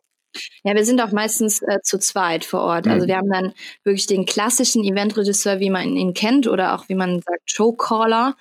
Ja, 0.63 0.75
wir 0.75 0.83
sind 0.83 1.01
auch 1.01 1.13
meistens 1.13 1.61
äh, 1.61 1.79
zu 1.83 1.99
zweit 1.99 2.43
vor 2.43 2.59
Ort. 2.59 2.87
Also 2.87 2.89
mhm. 2.89 2.93
Also 2.97 3.07
wir 3.07 3.15
haben 3.17 3.29
dann 3.29 3.53
wirklich 3.83 4.07
den 4.07 4.25
klassischen 4.25 4.83
Eventregisseur, 4.83 5.59
wie 5.61 5.69
man 5.69 5.95
ihn 5.95 6.13
kennt, 6.13 6.47
oder 6.47 6.75
auch 6.75 6.89
wie 6.89 6.95
man 6.95 7.21
sagt, 7.21 7.49
Showcaller. 7.49 8.35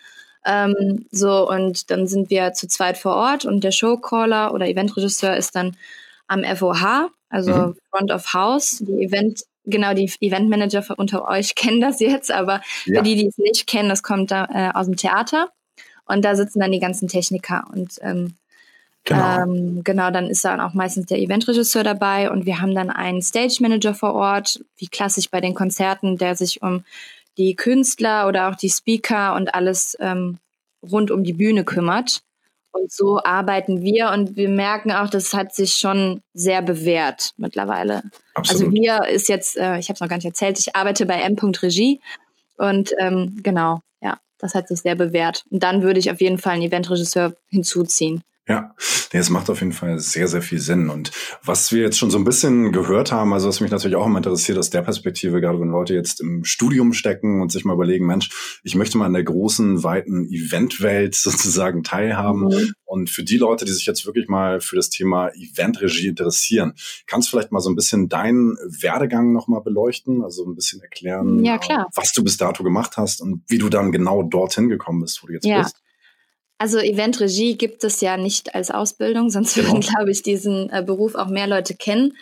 Ähm, 0.45 1.07
so, 1.11 1.49
und 1.49 1.91
dann 1.91 2.07
sind 2.07 2.31
wir 2.31 2.53
zu 2.53 2.67
zweit 2.67 2.99
vor 2.99 3.15
Ort 3.15 3.45
und 3.45 3.63
der 3.63 3.73
Showcaller 3.73 4.53
oder 4.53 4.67
Eventregisseur 4.67 5.37
ist 5.37 5.55
dann 5.55 5.77
am 6.29 6.45
FOH, 6.45 7.11
also 7.29 7.53
mhm. 7.53 7.77
Front 7.91 8.11
of 8.11 8.33
House. 8.35 8.79
Die 8.81 9.05
Event 9.05 9.45
genau, 9.65 9.95
die 9.95 10.11
Eventmanager 10.21 10.85
unter 10.97 11.29
euch 11.29 11.55
kennen 11.57 11.81
das 11.81 12.01
jetzt, 12.01 12.31
aber 12.31 12.61
ja. 12.85 12.99
für 12.99 13.03
die, 13.03 13.17
die 13.17 13.27
es 13.27 13.39
nicht 13.39 13.67
kennen, 13.67 13.89
das 13.89 14.03
kommt 14.03 14.31
da 14.31 14.47
äh, 14.53 14.71
aus 14.77 14.87
dem 14.87 14.97
Theater. 14.97 15.51
Und 16.09 16.25
da 16.25 16.37
sitzen 16.37 16.61
dann 16.61 16.71
die 16.71 16.79
ganzen 16.79 17.09
Techniker 17.09 17.65
und 17.73 17.99
ähm, 18.01 18.35
Genau. 19.07 19.43
Ähm, 19.43 19.85
genau, 19.85 20.11
dann 20.11 20.29
ist 20.29 20.45
dann 20.45 20.61
auch 20.61 20.75
meistens 20.75 21.07
der 21.07 21.21
Eventregisseur 21.21 21.85
dabei 21.85 22.29
und 22.29 22.45
wir 22.45 22.61
haben 22.61 22.75
dann 22.75 22.91
einen 22.91 23.23
Stage 23.23 23.59
Manager 23.61 23.95
vor 23.95 24.15
Ort, 24.15 24.61
wie 24.79 24.89
klassisch 24.89 25.31
bei 25.31 25.41
den 25.41 25.55
Konzerten, 25.55 26.19
der 26.19 26.35
sich 26.35 26.61
um 26.61 26.85
die 27.39 27.55
Künstler 27.55 28.27
oder 28.27 28.49
auch 28.49 28.57
die 28.57 28.69
Speaker 28.69 29.37
und 29.37 29.55
alles 29.55 29.97
ähm, 30.01 30.39
rund 30.83 31.13
um 31.13 31.23
die 31.23 31.35
Bühne 31.35 31.63
kümmert. 31.63 32.23
Und 32.77 32.93
so 32.93 33.21
arbeiten 33.23 33.83
wir 33.83 34.11
und 34.11 34.37
wir 34.37 34.49
merken 34.49 34.93
auch, 34.93 35.09
das 35.09 35.33
hat 35.33 35.55
sich 35.55 35.75
schon 35.75 36.23
sehr 36.35 36.63
bewährt 36.63 37.31
mittlerweile. 37.37 38.03
Also 38.35 38.53
Absolut. 38.53 38.63
Also 38.63 38.73
wir 38.73 39.09
ist 39.09 39.29
jetzt, 39.29 39.57
äh, 39.57 39.79
ich 39.79 39.89
habe 39.89 39.95
es 39.95 40.01
noch 40.01 40.09
gar 40.09 40.17
nicht 40.17 40.27
erzählt, 40.27 40.59
ich 40.59 40.77
arbeite 40.77 41.07
bei 41.07 41.21
M. 41.21 41.37
Regie 41.63 42.01
und 42.59 42.93
ähm, 42.99 43.39
genau, 43.43 43.81
ja, 44.01 44.19
das 44.39 44.55
hat 44.55 44.69
sich 44.69 44.81
sehr 44.81 44.95
bewährt. 44.95 45.45
Und 45.51 45.63
dann 45.63 45.83
würde 45.83 46.01
ich 46.01 46.11
auf 46.11 46.21
jeden 46.21 46.39
Fall 46.39 46.55
einen 46.55 46.63
Eventregisseur 46.63 47.35
hinzuziehen. 47.49 48.23
Ja, 48.49 48.77
nee, 49.13 49.19
es 49.19 49.29
macht 49.29 49.51
auf 49.51 49.59
jeden 49.59 49.73
Fall 49.73 49.99
sehr, 49.99 50.29
sehr 50.29 50.41
viel 50.41 50.61
Sinn. 50.61 50.89
Und 50.89 51.11
was 51.43 51.73
wir 51.73 51.83
jetzt 51.83 51.99
schon 51.99 52.13
so 52.13 52.19
ein 52.19 52.23
bisschen 52.23 52.71
gehört 52.71 53.11
haben, 53.11 53.33
also 53.33 53.49
was 53.49 53.61
mich 53.61 53.73
natürlich 53.73 53.97
auch 53.97 54.07
immer 54.07 54.19
interessiert 54.19 54.57
aus 54.57 54.71
der 54.71 54.83
Perspektive, 54.83 55.41
gerade 55.41 55.61
wenn 55.61 55.71
Leute 55.71 55.95
jetzt 55.95 56.21
im 56.21 56.45
Studium 56.45 56.93
stecken 56.93 57.41
und 57.43 57.51
sich 57.51 57.65
mal 57.65 57.75
überlegen, 57.75 58.07
Mensch, 58.07 58.61
ich 58.63 58.77
möchte 58.77 58.99
mal 58.99 59.07
in 59.07 59.15
der 59.15 59.25
großen, 59.25 59.83
weiten 59.83 60.27
Eventwelt 60.27 61.15
sozusagen 61.17 61.83
teilhaben. 61.83 62.45
Mhm. 62.45 62.73
Und 62.85 63.11
für 63.11 63.25
die 63.25 63.37
Leute, 63.37 63.65
die 63.65 63.73
sich 63.73 63.85
jetzt 63.85 64.07
wirklich 64.07 64.29
mal 64.29 64.61
für 64.61 64.77
das 64.77 64.91
Thema 64.91 65.31
Eventregie 65.35 66.07
interessieren, 66.07 66.75
kannst 67.09 67.27
du 67.27 67.31
vielleicht 67.31 67.51
mal 67.51 67.61
so 67.61 67.69
ein 67.69 67.75
bisschen 67.75 68.09
deinen 68.09 68.57
Werdegang 68.81 69.33
nochmal 69.33 69.63
beleuchten, 69.63 70.23
also 70.23 70.47
ein 70.47 70.55
bisschen 70.55 70.81
erklären, 70.83 71.45
ja, 71.45 71.59
was 71.97 72.13
du 72.13 72.23
bis 72.23 72.37
dato 72.37 72.63
gemacht 72.63 72.97
hast 72.97 73.21
und 73.21 73.43
wie 73.49 73.59
du 73.59 73.69
dann 73.69 73.91
genau 73.91 74.23
dorthin 74.23 74.69
gekommen 74.69 75.01
bist, 75.01 75.21
wo 75.21 75.27
du 75.27 75.33
jetzt 75.33 75.47
ja. 75.47 75.63
bist? 75.63 75.83
Also 76.59 76.79
Eventregie 76.79 77.57
gibt 77.57 77.85
es 77.85 78.01
ja 78.01 78.17
nicht 78.17 78.55
als 78.55 78.71
Ausbildung, 78.71 79.31
sonst 79.31 79.55
genau. 79.55 79.69
würden, 79.69 79.81
glaube 79.81 80.11
ich, 80.11 80.23
diesen 80.23 80.71
äh, 80.71 80.83
Beruf 80.83 81.15
auch 81.15 81.29
mehr 81.29 81.47
Leute 81.47 81.75
kennen. 81.75 82.17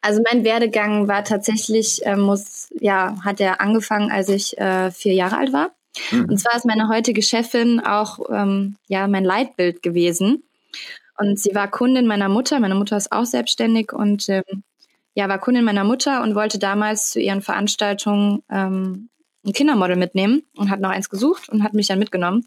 Also 0.00 0.22
mein 0.30 0.44
Werdegang 0.44 1.08
war 1.08 1.24
tatsächlich, 1.24 2.04
äh, 2.06 2.16
muss, 2.16 2.68
ja, 2.80 3.16
hat 3.24 3.40
er 3.40 3.60
angefangen, 3.60 4.10
als 4.10 4.28
ich 4.28 4.58
äh, 4.58 4.90
vier 4.90 5.14
Jahre 5.14 5.36
alt 5.38 5.52
war. 5.52 5.70
Mhm. 6.10 6.26
Und 6.30 6.38
zwar 6.38 6.56
ist 6.56 6.64
meine 6.64 6.88
heutige 6.88 7.22
Chefin 7.22 7.80
auch 7.80 8.18
ähm, 8.30 8.76
ja 8.88 9.06
mein 9.08 9.24
Leitbild 9.24 9.82
gewesen. 9.82 10.42
Und 11.18 11.38
sie 11.38 11.54
war 11.54 11.70
Kundin 11.70 12.06
meiner 12.06 12.28
Mutter. 12.28 12.58
Meine 12.58 12.74
Mutter 12.74 12.96
ist 12.96 13.12
auch 13.12 13.26
selbstständig 13.26 13.92
und 13.92 14.28
ähm, 14.28 14.64
ja, 15.14 15.28
war 15.28 15.38
Kundin 15.38 15.64
meiner 15.64 15.84
Mutter 15.84 16.22
und 16.22 16.34
wollte 16.34 16.58
damals 16.58 17.10
zu 17.10 17.20
ihren 17.20 17.42
Veranstaltungen 17.42 18.42
ähm, 18.50 19.08
ein 19.44 19.52
Kindermodel 19.52 19.96
mitnehmen 19.96 20.42
und 20.56 20.70
hat 20.70 20.80
noch 20.80 20.90
eins 20.90 21.10
gesucht 21.10 21.48
und 21.48 21.62
hat 21.62 21.74
mich 21.74 21.88
dann 21.88 21.98
mitgenommen. 21.98 22.46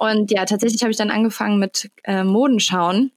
Und 0.00 0.30
ja, 0.30 0.46
tatsächlich 0.46 0.80
habe 0.80 0.92
ich 0.92 0.96
dann 0.96 1.10
angefangen 1.10 1.58
mit 1.58 1.90
äh, 2.04 2.24
Modenschauen. 2.24 3.12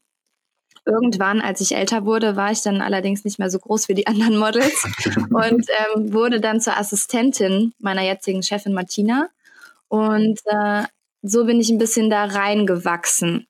Irgendwann, 0.85 1.39
als 1.39 1.61
ich 1.61 1.77
älter 1.77 2.05
wurde, 2.05 2.35
war 2.35 2.51
ich 2.51 2.61
dann 2.61 2.81
allerdings 2.81 3.23
nicht 3.23 3.39
mehr 3.39 3.49
so 3.49 3.57
groß 3.57 3.87
wie 3.87 3.93
die 3.93 4.05
anderen 4.07 4.35
Models 4.35 4.83
und 5.29 5.65
ähm, 5.95 6.11
wurde 6.11 6.41
dann 6.41 6.59
zur 6.59 6.75
Assistentin 6.75 7.73
meiner 7.79 8.01
jetzigen 8.01 8.43
Chefin 8.43 8.73
Martina. 8.73 9.29
Und 9.87 10.41
äh, 10.43 10.83
so 11.21 11.45
bin 11.45 11.61
ich 11.61 11.69
ein 11.69 11.77
bisschen 11.77 12.09
da 12.09 12.25
reingewachsen. 12.25 13.47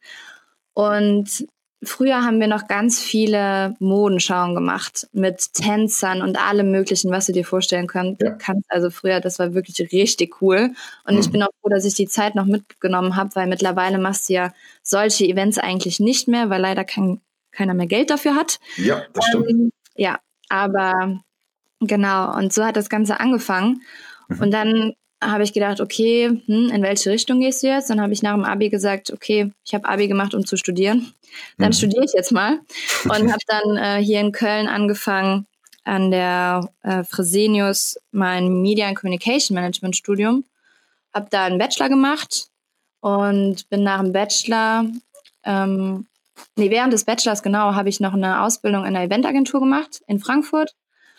Und 0.75 1.47
Früher 1.85 2.23
haben 2.23 2.39
wir 2.39 2.47
noch 2.47 2.67
ganz 2.67 3.01
viele 3.01 3.75
Modenschauen 3.79 4.55
gemacht 4.55 5.07
mit 5.11 5.53
Tänzern 5.53 6.21
und 6.21 6.37
allem 6.37 6.71
Möglichen, 6.71 7.11
was 7.11 7.25
du 7.25 7.31
dir 7.31 7.45
vorstellen 7.45 7.87
könnt, 7.87 8.21
ja. 8.21 8.31
kannst. 8.31 8.69
Also 8.69 8.89
früher, 8.89 9.19
das 9.19 9.39
war 9.39 9.53
wirklich 9.53 9.91
richtig 9.91 10.41
cool. 10.41 10.71
Und 11.05 11.15
mhm. 11.15 11.19
ich 11.19 11.31
bin 11.31 11.43
auch 11.43 11.49
froh, 11.61 11.69
dass 11.69 11.85
ich 11.85 11.95
die 11.95 12.07
Zeit 12.07 12.35
noch 12.35 12.45
mitgenommen 12.45 13.15
habe, 13.15 13.31
weil 13.35 13.47
mittlerweile 13.47 13.97
machst 13.97 14.29
du 14.29 14.33
ja 14.33 14.53
solche 14.81 15.25
Events 15.25 15.57
eigentlich 15.57 15.99
nicht 15.99 16.27
mehr, 16.27 16.49
weil 16.49 16.61
leider 16.61 16.83
kein, 16.83 17.21
keiner 17.51 17.73
mehr 17.73 17.87
Geld 17.87 18.09
dafür 18.09 18.35
hat. 18.35 18.59
Ja, 18.77 19.03
das 19.13 19.25
stimmt. 19.25 19.49
Ähm, 19.49 19.71
ja, 19.95 20.19
aber 20.49 21.21
genau. 21.79 22.35
Und 22.35 22.53
so 22.53 22.63
hat 22.63 22.77
das 22.77 22.89
Ganze 22.89 23.19
angefangen. 23.19 23.81
Mhm. 24.27 24.39
Und 24.41 24.51
dann 24.51 24.93
habe 25.31 25.43
ich 25.43 25.53
gedacht, 25.53 25.81
okay, 25.81 26.41
hm, 26.45 26.69
in 26.69 26.81
welche 26.81 27.09
Richtung 27.09 27.39
gehst 27.39 27.63
du 27.63 27.67
jetzt? 27.67 27.89
Dann 27.89 28.01
habe 28.01 28.13
ich 28.13 28.21
nach 28.21 28.33
dem 28.33 28.43
Abi 28.43 28.69
gesagt, 28.69 29.11
okay, 29.11 29.51
ich 29.65 29.73
habe 29.73 29.87
Abi 29.87 30.07
gemacht, 30.07 30.33
um 30.33 30.45
zu 30.45 30.57
studieren. 30.57 31.13
Dann 31.57 31.69
mhm. 31.69 31.73
studiere 31.73 32.05
ich 32.05 32.13
jetzt 32.13 32.31
mal 32.31 32.59
und 33.05 33.11
habe 33.31 33.43
dann 33.47 33.77
äh, 33.77 34.03
hier 34.03 34.19
in 34.19 34.31
Köln 34.31 34.67
angefangen 34.67 35.47
an 35.83 36.11
der 36.11 36.69
äh, 36.83 37.03
Fresenius 37.03 37.97
mein 38.11 38.61
Media 38.61 38.87
and 38.87 38.97
Communication 38.97 39.55
Management 39.55 39.95
Studium. 39.95 40.45
Habe 41.13 41.27
da 41.29 41.45
einen 41.45 41.57
Bachelor 41.57 41.89
gemacht 41.89 42.47
und 43.01 43.69
bin 43.69 43.83
nach 43.83 44.01
dem 44.01 44.13
Bachelor, 44.13 44.85
ähm, 45.43 46.07
nee, 46.55 46.69
während 46.69 46.93
des 46.93 47.03
Bachelors 47.03 47.43
genau, 47.43 47.75
habe 47.75 47.89
ich 47.89 47.99
noch 47.99 48.13
eine 48.13 48.43
Ausbildung 48.43 48.85
in 48.85 48.95
einer 48.95 49.05
Eventagentur 49.05 49.59
gemacht 49.59 50.01
in 50.07 50.19
Frankfurt 50.19 50.73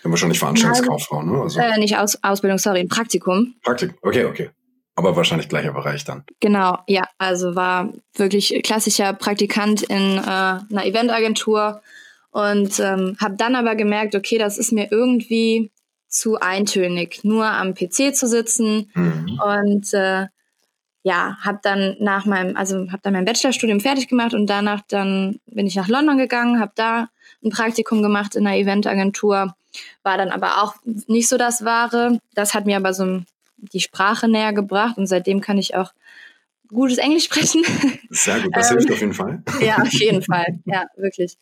ja, 0.04 0.10
wahrscheinlich 0.10 0.38
Veranstaltungskauffrau, 0.38 1.22
ne? 1.22 1.42
Also, 1.42 1.60
äh, 1.60 1.78
nicht 1.78 1.96
Aus 1.96 2.18
Ausbildung, 2.22 2.58
sorry, 2.58 2.80
ein 2.80 2.88
Praktikum. 2.88 3.54
Praktikum, 3.62 3.96
okay, 4.02 4.24
okay. 4.24 4.50
Aber 4.96 5.16
wahrscheinlich 5.16 5.48
gleicher 5.48 5.72
Bereich 5.72 6.04
dann. 6.04 6.24
Genau, 6.40 6.78
ja. 6.86 7.02
Also 7.18 7.56
war 7.56 7.92
wirklich 8.14 8.60
klassischer 8.62 9.12
Praktikant 9.12 9.82
in 9.82 10.18
äh, 10.18 10.20
einer 10.20 10.86
Eventagentur 10.86 11.82
und 12.30 12.78
ähm, 12.78 13.16
habe 13.20 13.36
dann 13.36 13.56
aber 13.56 13.74
gemerkt, 13.74 14.14
okay, 14.14 14.38
das 14.38 14.56
ist 14.58 14.72
mir 14.72 14.88
irgendwie 14.92 15.72
zu 16.08 16.38
eintönig, 16.38 17.24
nur 17.24 17.46
am 17.46 17.74
PC 17.74 18.14
zu 18.14 18.28
sitzen 18.28 18.90
mhm. 18.94 19.40
und 19.44 19.92
äh, 19.94 20.26
ja, 21.02 21.36
habe 21.42 21.58
dann 21.62 21.96
nach 21.98 22.24
meinem, 22.24 22.56
also 22.56 22.90
habe 22.90 23.02
dann 23.02 23.12
mein 23.12 23.24
Bachelorstudium 23.24 23.80
fertig 23.80 24.08
gemacht 24.08 24.32
und 24.32 24.46
danach 24.46 24.80
dann 24.88 25.40
bin 25.46 25.66
ich 25.66 25.76
nach 25.76 25.88
London 25.88 26.18
gegangen, 26.18 26.60
habe 26.60 26.72
da 26.76 27.08
ein 27.44 27.50
Praktikum 27.50 28.02
gemacht 28.02 28.36
in 28.36 28.46
einer 28.46 28.56
Eventagentur 28.56 29.54
war 30.02 30.18
dann 30.18 30.30
aber 30.30 30.62
auch 30.62 30.74
nicht 30.84 31.28
so 31.28 31.36
das 31.36 31.64
Wahre. 31.64 32.18
Das 32.34 32.54
hat 32.54 32.66
mir 32.66 32.76
aber 32.76 32.94
so 32.94 33.22
die 33.56 33.80
Sprache 33.80 34.28
näher 34.28 34.52
gebracht 34.52 34.98
und 34.98 35.06
seitdem 35.06 35.40
kann 35.40 35.58
ich 35.58 35.74
auch 35.74 35.92
gutes 36.68 36.98
Englisch 36.98 37.24
sprechen. 37.24 37.64
Sehr 38.10 38.40
gut, 38.40 38.56
das 38.56 38.70
hilft 38.70 38.88
ähm, 38.88 38.94
auf 38.94 39.00
jeden 39.00 39.14
Fall. 39.14 39.42
Ja, 39.60 39.78
auf 39.78 39.92
jeden 39.92 40.22
Fall, 40.22 40.60
ja, 40.64 40.86
wirklich. 40.96 41.36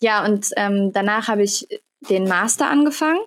Ja, 0.00 0.24
und 0.24 0.48
ähm, 0.56 0.92
danach 0.92 1.28
habe 1.28 1.42
ich 1.42 1.68
den 2.00 2.24
Master 2.26 2.68
angefangen 2.68 3.20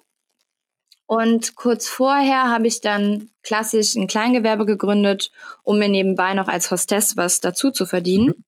und 1.07 1.55
kurz 1.55 1.87
vorher 1.87 2.49
habe 2.49 2.67
ich 2.67 2.81
dann 2.81 3.29
klassisch 3.43 3.95
ein 3.95 4.07
Kleingewerbe 4.07 4.65
gegründet, 4.65 5.31
um 5.63 5.79
mir 5.79 5.87
nebenbei 5.87 6.33
noch 6.33 6.47
als 6.47 6.71
Hostess 6.71 7.15
was 7.15 7.39
dazu 7.39 7.71
zu 7.71 7.85
verdienen. 7.85 8.27
Mhm. 8.27 8.43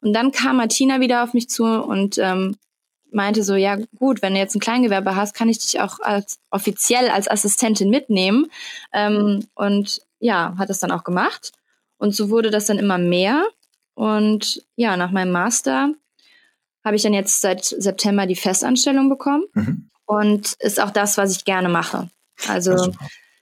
Und 0.00 0.12
dann 0.12 0.30
kam 0.30 0.56
Martina 0.56 1.00
wieder 1.00 1.24
auf 1.24 1.34
mich 1.34 1.48
zu 1.48 1.64
und 1.64 2.18
ähm, 2.18 2.56
meinte 3.12 3.42
so, 3.42 3.54
ja 3.54 3.76
gut, 3.96 4.22
wenn 4.22 4.34
du 4.34 4.38
jetzt 4.38 4.54
ein 4.54 4.60
Kleingewerbe 4.60 5.16
hast, 5.16 5.34
kann 5.34 5.48
ich 5.48 5.58
dich 5.58 5.80
auch 5.80 6.00
als 6.00 6.38
offiziell 6.50 7.08
als 7.08 7.30
Assistentin 7.30 7.90
mitnehmen. 7.90 8.46
Ähm, 8.92 9.46
und 9.54 10.00
ja, 10.20 10.54
hat 10.58 10.70
es 10.70 10.80
dann 10.80 10.92
auch 10.92 11.04
gemacht. 11.04 11.52
Und 11.98 12.14
so 12.14 12.30
wurde 12.30 12.50
das 12.50 12.66
dann 12.66 12.78
immer 12.78 12.98
mehr. 12.98 13.44
Und 13.94 14.62
ja, 14.76 14.96
nach 14.96 15.10
meinem 15.10 15.32
Master 15.32 15.92
habe 16.84 16.96
ich 16.96 17.02
dann 17.02 17.14
jetzt 17.14 17.40
seit 17.40 17.64
September 17.64 18.26
die 18.26 18.36
Festanstellung 18.36 19.08
bekommen. 19.08 19.44
Mhm. 19.54 19.90
Und 20.06 20.54
ist 20.60 20.80
auch 20.80 20.90
das, 20.90 21.18
was 21.18 21.36
ich 21.36 21.44
gerne 21.44 21.68
mache. 21.68 22.08
Also 22.46 22.92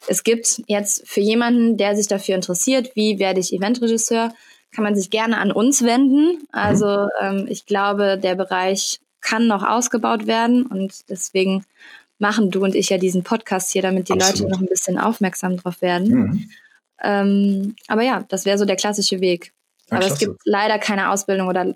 es 0.09 0.25
gibt 0.25 0.63
jetzt 0.67 1.07
für 1.07 1.21
jemanden, 1.21 1.77
der 1.77 1.95
sich 1.95 2.09
dafür 2.09 2.35
interessiert, 2.35 2.95
wie 2.95 3.19
werde 3.19 3.41
ich 3.41 3.53
Eventregisseur, 3.53 4.33
kann 4.73 4.85
man 4.85 4.97
sich 4.97 5.11
gerne 5.11 5.39
an 5.39 5.53
uns 5.53 5.83
wenden. 5.83 6.47
Also 6.53 7.07
ähm, 7.21 7.47
ich 7.49 7.67
glaube, 7.67 8.19
der 8.19 8.35
Bereich 8.35 9.01
kann 9.27 9.49
noch 9.49 9.65
ausgebaut 9.65 10.27
werden 10.27 10.67
und 10.67 11.11
deswegen 11.11 11.65
machen 12.19 12.51
du 12.51 12.63
und 12.63 12.75
ich 12.75 12.89
ja 12.89 12.97
diesen 12.97 13.25
Podcast 13.25 13.73
hier, 13.73 13.83
damit 13.83 14.09
die 14.09 14.13
Absolut. 14.13 14.39
Leute 14.39 14.53
noch 14.53 14.61
ein 14.61 14.69
bisschen 14.69 14.99
aufmerksam 14.99 15.57
drauf 15.57 15.83
werden. 15.83 16.09
Mhm. 16.09 16.51
Ähm, 17.03 17.77
aber 17.89 18.03
ja, 18.03 18.25
das 18.29 18.47
wäre 18.47 18.57
so 18.57 18.65
der 18.65 18.77
klassische 18.77 19.21
Weg. 19.21 19.53
Ja, 19.91 19.97
aber 19.97 20.07
klasse. 20.07 20.13
es 20.15 20.19
gibt 20.21 20.41
leider 20.45 20.79
keine 20.79 21.11
Ausbildung 21.11 21.49
oder 21.49 21.75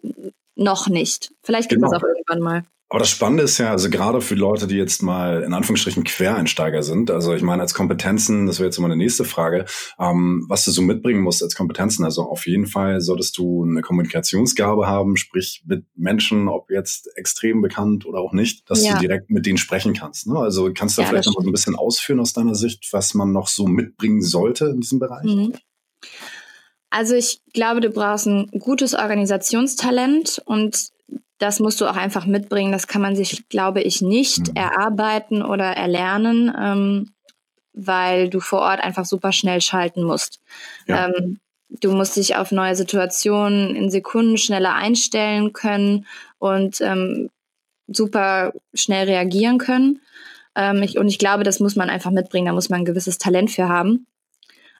noch 0.55 0.89
nicht. 0.89 1.33
Vielleicht 1.43 1.69
gibt 1.69 1.83
genau. 1.83 1.93
es 1.93 2.01
auch 2.01 2.07
irgendwann 2.07 2.41
mal. 2.41 2.65
Aber 2.91 2.99
das 2.99 3.09
Spannende 3.09 3.45
ist 3.45 3.59
ja, 3.59 3.71
also 3.71 3.89
gerade 3.89 4.21
für 4.21 4.35
Leute, 4.35 4.67
die 4.67 4.75
jetzt 4.75 5.01
mal 5.01 5.45
in 5.45 5.55
Anführungsstrichen 5.55 6.03
Quereinsteiger 6.03 6.83
sind, 6.83 7.13
also 7.13 7.33
ich 7.33 7.43
meine 7.43 7.63
als 7.63 7.73
Kompetenzen, 7.73 8.47
das 8.47 8.59
wäre 8.59 8.67
jetzt 8.67 8.81
meine 8.81 8.97
nächste 8.97 9.25
Frage, 9.25 9.65
ähm, 10.01 10.45
was 10.49 10.65
du 10.65 10.73
so 10.73 10.83
mitbringen 10.83 11.21
musst 11.21 11.41
als 11.41 11.55
Kompetenzen. 11.55 12.05
Also 12.05 12.23
auf 12.23 12.49
jeden 12.49 12.67
Fall 12.67 13.01
solltest 13.01 13.39
du 13.39 13.65
eine 13.65 13.83
Kommunikationsgabe 13.83 14.89
haben, 14.89 15.17
sprich 15.17 15.63
mit 15.67 15.85
Menschen, 15.95 16.49
ob 16.49 16.69
jetzt 16.73 17.09
extrem 17.15 17.63
bekannt 17.63 18.07
oder 18.07 18.19
auch 18.19 18.33
nicht, 18.33 18.69
dass 18.69 18.85
ja. 18.85 18.95
du 18.95 19.01
direkt 19.01 19.31
mit 19.31 19.47
denen 19.47 19.59
sprechen 19.59 19.95
kannst. 19.95 20.27
Ne? 20.27 20.37
Also 20.41 20.73
kannst 20.75 20.99
du 20.99 21.03
ja, 21.03 21.09
vielleicht 21.09 21.29
noch 21.29 21.37
mal 21.37 21.45
so 21.45 21.49
ein 21.49 21.53
bisschen 21.53 21.77
ausführen 21.77 22.19
aus 22.19 22.33
deiner 22.33 22.57
Sicht, 22.57 22.89
was 22.91 23.15
man 23.15 23.31
noch 23.31 23.47
so 23.47 23.69
mitbringen 23.69 24.21
sollte 24.21 24.67
in 24.67 24.81
diesem 24.81 24.99
Bereich? 24.99 25.27
Mhm. 25.27 25.55
Also 26.91 27.15
ich 27.15 27.41
glaube, 27.55 27.81
du 27.81 27.91
brauchst 27.91 28.27
ein 28.27 28.49
gutes 28.59 28.95
Organisationstalent 28.95 30.43
und 30.45 30.91
das 31.41 31.59
musst 31.59 31.81
du 31.81 31.87
auch 31.87 31.97
einfach 31.97 32.27
mitbringen. 32.27 32.71
Das 32.71 32.87
kann 32.87 33.03
man 33.03 33.17
sich, 33.17 33.49
glaube 33.49 33.81
ich, 33.81 34.03
nicht 34.03 34.49
mhm. 34.49 34.57
erarbeiten 34.57 35.43
oder 35.43 35.65
erlernen, 35.65 36.55
ähm, 36.57 37.11
weil 37.73 38.29
du 38.29 38.41
vor 38.41 38.61
Ort 38.61 38.81
einfach 38.81 39.07
super 39.07 39.33
schnell 39.33 39.61
schalten 39.63 40.05
musst. 40.05 40.41
Ja. 40.87 41.07
Ähm, 41.07 41.41
du 41.71 41.93
musst 41.93 42.17
dich 42.17 42.37
auf 42.37 42.53
neue 42.53 42.77
Situationen 42.77 43.75
in 43.75 43.91
Sekunden 43.91 44.37
schneller 44.37 44.75
einstellen 44.75 45.55
können 45.55 46.07
und 46.39 46.83
ähm, 46.83 47.31
super 47.89 48.53
schnell 48.75 49.07
reagieren 49.07 49.57
können. 49.57 50.01
Ähm, 50.55 50.83
ich, 50.83 50.99
und 50.99 51.09
ich 51.09 51.19
glaube, 51.19 51.43
das 51.43 51.59
muss 51.59 51.75
man 51.75 51.89
einfach 51.89 52.11
mitbringen. 52.11 52.47
Da 52.47 52.53
muss 52.53 52.69
man 52.69 52.81
ein 52.81 52.87
gewisses 52.87 53.17
Talent 53.17 53.51
für 53.51 53.69
haben. 53.69 54.07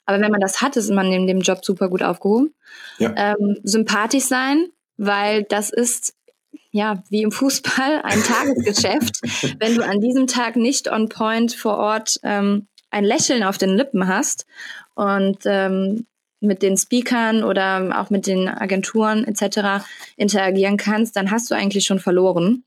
Aber 0.05 0.21
wenn 0.21 0.31
man 0.31 0.41
das 0.41 0.61
hat, 0.61 0.77
ist 0.77 0.91
man 0.91 1.11
in 1.11 1.25
dem 1.25 1.41
Job 1.41 1.65
super 1.65 1.89
gut 1.89 2.03
aufgehoben. 2.03 2.53
Ja. 2.99 3.13
Ähm, 3.15 3.57
sympathisch 3.63 4.25
sein, 4.25 4.67
weil 4.97 5.43
das 5.43 5.71
ist 5.71 6.13
ja, 6.71 7.03
wie 7.09 7.21
im 7.21 7.31
Fußball, 7.31 8.01
ein 8.03 8.23
Tagesgeschäft. 8.23 9.21
Wenn 9.59 9.75
du 9.75 9.85
an 9.85 9.99
diesem 9.99 10.27
Tag 10.27 10.55
nicht 10.55 10.89
on 10.89 11.09
point 11.09 11.53
vor 11.53 11.77
Ort 11.77 12.17
ähm, 12.23 12.67
ein 12.89 13.03
Lächeln 13.03 13.43
auf 13.43 13.57
den 13.57 13.75
Lippen 13.75 14.07
hast 14.07 14.45
und 14.95 15.39
ähm, 15.45 16.05
mit 16.39 16.63
den 16.63 16.77
Speakern 16.77 17.43
oder 17.43 18.01
auch 18.01 18.09
mit 18.09 18.25
den 18.25 18.47
Agenturen 18.47 19.25
etc. 19.25 19.85
interagieren 20.17 20.77
kannst, 20.77 21.15
dann 21.15 21.29
hast 21.29 21.51
du 21.51 21.55
eigentlich 21.55 21.85
schon 21.85 21.99
verloren, 21.99 22.63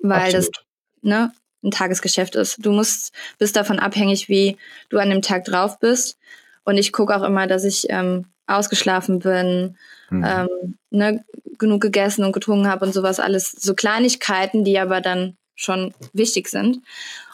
weil 0.00 0.34
Absolut. 0.34 0.56
das 0.56 0.64
ne, 1.02 1.32
ein 1.62 1.70
Tagesgeschäft 1.70 2.34
ist. 2.34 2.64
Du 2.64 2.72
musst 2.72 3.12
bist 3.38 3.56
davon 3.56 3.78
abhängig, 3.78 4.28
wie 4.28 4.56
du 4.90 4.98
an 4.98 5.10
dem 5.10 5.22
Tag 5.22 5.44
drauf 5.44 5.78
bist. 5.78 6.18
Und 6.64 6.76
ich 6.76 6.92
gucke 6.92 7.16
auch 7.16 7.22
immer, 7.22 7.46
dass 7.46 7.64
ich 7.64 7.86
ähm, 7.88 8.26
ausgeschlafen 8.46 9.20
bin, 9.20 9.76
mhm. 10.10 10.24
ähm, 10.26 10.78
ne, 10.90 11.24
genug 11.58 11.80
gegessen 11.80 12.24
und 12.24 12.32
getrunken 12.32 12.68
habe 12.68 12.84
und 12.86 12.92
sowas 12.92 13.20
alles. 13.20 13.52
So 13.52 13.74
Kleinigkeiten, 13.74 14.64
die 14.64 14.78
aber 14.78 15.00
dann 15.00 15.36
schon 15.54 15.92
wichtig 16.12 16.48
sind. 16.48 16.80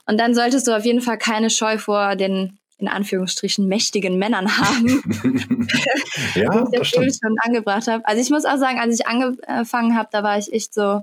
Und 0.06 0.18
dann 0.18 0.34
solltest 0.34 0.66
du 0.66 0.76
auf 0.76 0.84
jeden 0.84 1.00
Fall 1.00 1.18
keine 1.18 1.50
Scheu 1.50 1.78
vor 1.78 2.16
den 2.16 2.58
in 2.78 2.88
Anführungsstrichen 2.88 3.68
mächtigen 3.68 4.18
Männern 4.18 4.58
haben. 4.58 5.02
ja, 6.34 6.64
die 6.64 6.78
ich 6.82 6.90
das 6.90 7.18
schon 7.22 7.36
angebracht 7.40 7.86
habe. 7.86 8.06
Also 8.06 8.20
ich 8.20 8.30
muss 8.30 8.44
auch 8.44 8.58
sagen, 8.58 8.78
als 8.78 8.98
ich 8.98 9.06
angefangen 9.06 9.96
habe, 9.96 10.08
da 10.10 10.22
war 10.22 10.38
ich 10.38 10.52
echt 10.52 10.74
so 10.74 11.02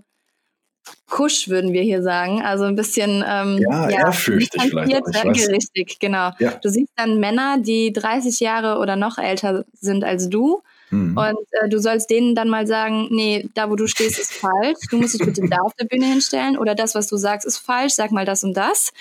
kusch, 1.10 1.48
würden 1.48 1.74
wir 1.74 1.84
hier 1.84 2.02
sagen. 2.02 2.42
Also 2.42 2.66
ein 2.66 2.76
bisschen 2.76 3.24
ähm, 3.28 3.58
ja, 3.58 3.90
ja, 3.90 4.06
ehrfürchtig 4.06 4.62
vielleicht. 4.64 5.50
Richtig, 5.50 6.00
genau. 6.00 6.32
Ja. 6.40 6.52
Du 6.62 6.70
siehst 6.70 6.92
dann 6.96 7.20
Männer, 7.20 7.58
die 7.60 7.94
30 7.94 8.40
Jahre 8.40 8.80
oder 8.80 8.96
noch 8.96 9.18
älter 9.18 9.66
sind 9.74 10.04
als 10.04 10.30
du. 10.30 10.62
Mhm. 10.92 11.18
Und 11.18 11.48
äh, 11.52 11.70
du 11.70 11.80
sollst 11.80 12.10
denen 12.10 12.36
dann 12.36 12.50
mal 12.50 12.68
sagen, 12.68 13.08
nee, 13.10 13.50
da 13.56 13.70
wo 13.70 13.76
du 13.76 13.88
stehst, 13.88 14.20
ist 14.20 14.34
falsch. 14.34 14.80
Du 14.90 14.98
musst 14.98 15.14
dich 15.14 15.26
bitte 15.26 15.42
da 15.50 15.58
auf 15.62 15.74
der 15.76 15.86
Bühne 15.86 16.06
hinstellen 16.06 16.58
oder 16.58 16.76
das, 16.76 16.94
was 16.96 17.08
du 17.08 17.18
sagst, 17.18 17.48
ist 17.48 17.58
falsch. 17.58 17.94
Sag 17.94 18.12
mal 18.12 18.26
das 18.26 18.44
und 18.44 18.56
das. 18.56 18.92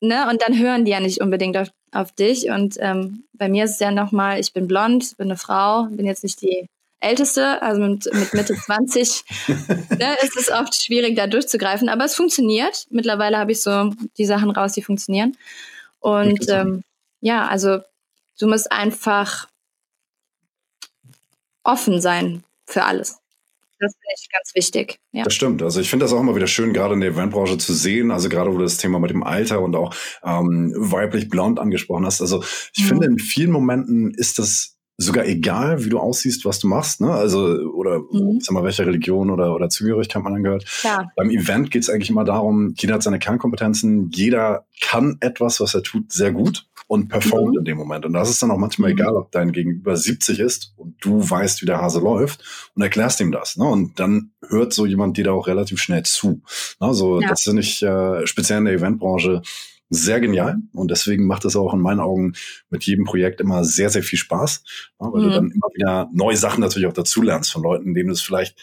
Ne? 0.00 0.28
Und 0.28 0.42
dann 0.42 0.58
hören 0.58 0.84
die 0.84 0.90
ja 0.90 1.00
nicht 1.00 1.20
unbedingt 1.20 1.56
auf, 1.56 1.68
auf 1.92 2.12
dich. 2.12 2.50
Und 2.50 2.76
ähm, 2.80 3.24
bei 3.32 3.48
mir 3.48 3.64
ist 3.64 3.72
es 3.72 3.80
ja 3.80 3.90
nochmal, 3.90 4.40
ich 4.40 4.52
bin 4.52 4.68
blond, 4.68 5.16
bin 5.16 5.28
eine 5.28 5.36
Frau, 5.36 5.84
bin 5.84 6.06
jetzt 6.06 6.24
nicht 6.24 6.42
die 6.42 6.66
Älteste, 7.00 7.62
also 7.62 7.80
mit, 7.80 8.12
mit 8.12 8.34
Mitte 8.34 8.54
20, 8.66 9.24
ne, 9.98 10.16
ist 10.22 10.36
es 10.36 10.50
oft 10.50 10.74
schwierig, 10.74 11.16
da 11.16 11.26
durchzugreifen. 11.26 11.88
Aber 11.88 12.04
es 12.04 12.16
funktioniert. 12.16 12.86
Mittlerweile 12.90 13.38
habe 13.38 13.52
ich 13.52 13.62
so 13.62 13.92
die 14.16 14.26
Sachen 14.26 14.50
raus, 14.50 14.72
die 14.72 14.82
funktionieren. 14.82 15.36
Und 16.00 16.48
ähm, 16.48 16.82
ja, 17.20 17.46
also 17.46 17.78
du 18.38 18.48
musst 18.48 18.70
einfach 18.70 19.48
offen 21.68 22.00
sein 22.00 22.42
für 22.66 22.84
alles. 22.84 23.18
Das 23.80 23.92
finde 23.92 24.14
ich 24.16 24.28
ganz 24.32 24.54
wichtig. 24.54 24.98
Ja. 25.12 25.22
Das 25.22 25.34
stimmt. 25.34 25.62
Also 25.62 25.80
ich 25.80 25.88
finde 25.88 26.04
das 26.04 26.12
auch 26.12 26.20
immer 26.20 26.34
wieder 26.34 26.48
schön, 26.48 26.72
gerade 26.72 26.94
in 26.94 27.00
der 27.00 27.10
Eventbranche 27.10 27.58
zu 27.58 27.72
sehen. 27.72 28.10
Also 28.10 28.28
gerade 28.28 28.50
wo 28.52 28.56
du 28.56 28.64
das 28.64 28.76
Thema 28.76 28.98
mit 28.98 29.10
dem 29.10 29.22
Alter 29.22 29.60
und 29.60 29.76
auch 29.76 29.94
ähm, 30.24 30.74
weiblich 30.76 31.28
blond 31.28 31.60
angesprochen 31.60 32.04
hast. 32.04 32.20
Also 32.20 32.42
ich 32.74 32.82
mhm. 32.82 32.88
finde, 32.88 33.06
in 33.06 33.18
vielen 33.18 33.52
Momenten 33.52 34.10
ist 34.10 34.40
das 34.40 34.74
sogar 35.00 35.26
egal, 35.26 35.84
wie 35.84 35.90
du 35.90 36.00
aussiehst, 36.00 36.44
was 36.44 36.58
du 36.58 36.66
machst, 36.66 37.00
ne? 37.00 37.12
Also, 37.12 37.38
oder 37.72 38.00
mhm. 38.00 38.40
sag 38.40 38.52
mal, 38.52 38.64
welche 38.64 38.84
Religion 38.84 39.30
oder, 39.30 39.54
oder 39.54 39.68
Zugehörigkeit 39.68 40.24
man 40.24 40.34
angehört. 40.34 40.66
Klar. 40.80 41.12
Beim 41.14 41.30
Event 41.30 41.70
geht 41.70 41.84
es 41.84 41.88
eigentlich 41.88 42.10
immer 42.10 42.24
darum, 42.24 42.74
jeder 42.76 42.94
hat 42.94 43.04
seine 43.04 43.20
Kernkompetenzen, 43.20 44.10
jeder 44.10 44.66
kann 44.80 45.16
etwas, 45.20 45.60
was 45.60 45.74
er 45.74 45.84
tut, 45.84 46.12
sehr 46.12 46.32
gut 46.32 46.66
und 46.88 47.08
performt 47.08 47.52
mhm. 47.52 47.58
in 47.60 47.64
dem 47.66 47.78
Moment. 47.78 48.04
Und 48.04 48.14
das 48.14 48.30
ist 48.30 48.42
dann 48.42 48.50
auch 48.50 48.56
manchmal 48.56 48.90
mhm. 48.90 48.98
egal, 48.98 49.14
ob 49.14 49.30
dein 49.30 49.52
Gegenüber 49.52 49.96
70 49.96 50.40
ist 50.40 50.72
und 50.76 50.96
du 51.00 51.18
weißt, 51.28 51.62
wie 51.62 51.66
der 51.66 51.80
Hase 51.80 52.00
läuft 52.00 52.42
und 52.74 52.82
erklärst 52.82 53.20
ihm 53.20 53.30
das. 53.30 53.56
Ne? 53.56 53.66
Und 53.66 54.00
dann 54.00 54.32
hört 54.48 54.72
so 54.72 54.86
jemand 54.86 55.16
dir 55.16 55.24
da 55.24 55.32
auch 55.32 55.46
relativ 55.46 55.80
schnell 55.80 56.02
zu. 56.02 56.42
Also, 56.80 57.20
ja. 57.20 57.28
das 57.28 57.42
finde 57.42 57.62
ich 57.62 57.82
äh, 57.82 58.26
speziell 58.26 58.58
in 58.58 58.64
der 58.64 58.74
Eventbranche 58.74 59.42
sehr 59.90 60.20
genial 60.20 60.58
und 60.72 60.90
deswegen 60.90 61.26
macht 61.26 61.44
es 61.44 61.56
auch 61.56 61.72
in 61.72 61.80
meinen 61.80 62.00
Augen 62.00 62.34
mit 62.68 62.84
jedem 62.84 63.04
Projekt 63.04 63.40
immer 63.40 63.64
sehr, 63.64 63.88
sehr 63.88 64.02
viel 64.02 64.18
Spaß, 64.18 64.62
ja, 65.00 65.12
weil 65.12 65.22
mhm. 65.22 65.24
du 65.24 65.30
dann 65.30 65.50
immer 65.50 65.68
wieder 65.74 66.10
neue 66.12 66.36
Sachen 66.36 66.60
natürlich 66.60 66.88
auch 66.88 66.92
dazulernst 66.92 67.52
von 67.52 67.62
Leuten, 67.62 67.94
denen 67.94 68.08
du 68.08 68.12
es 68.12 68.20
vielleicht 68.20 68.58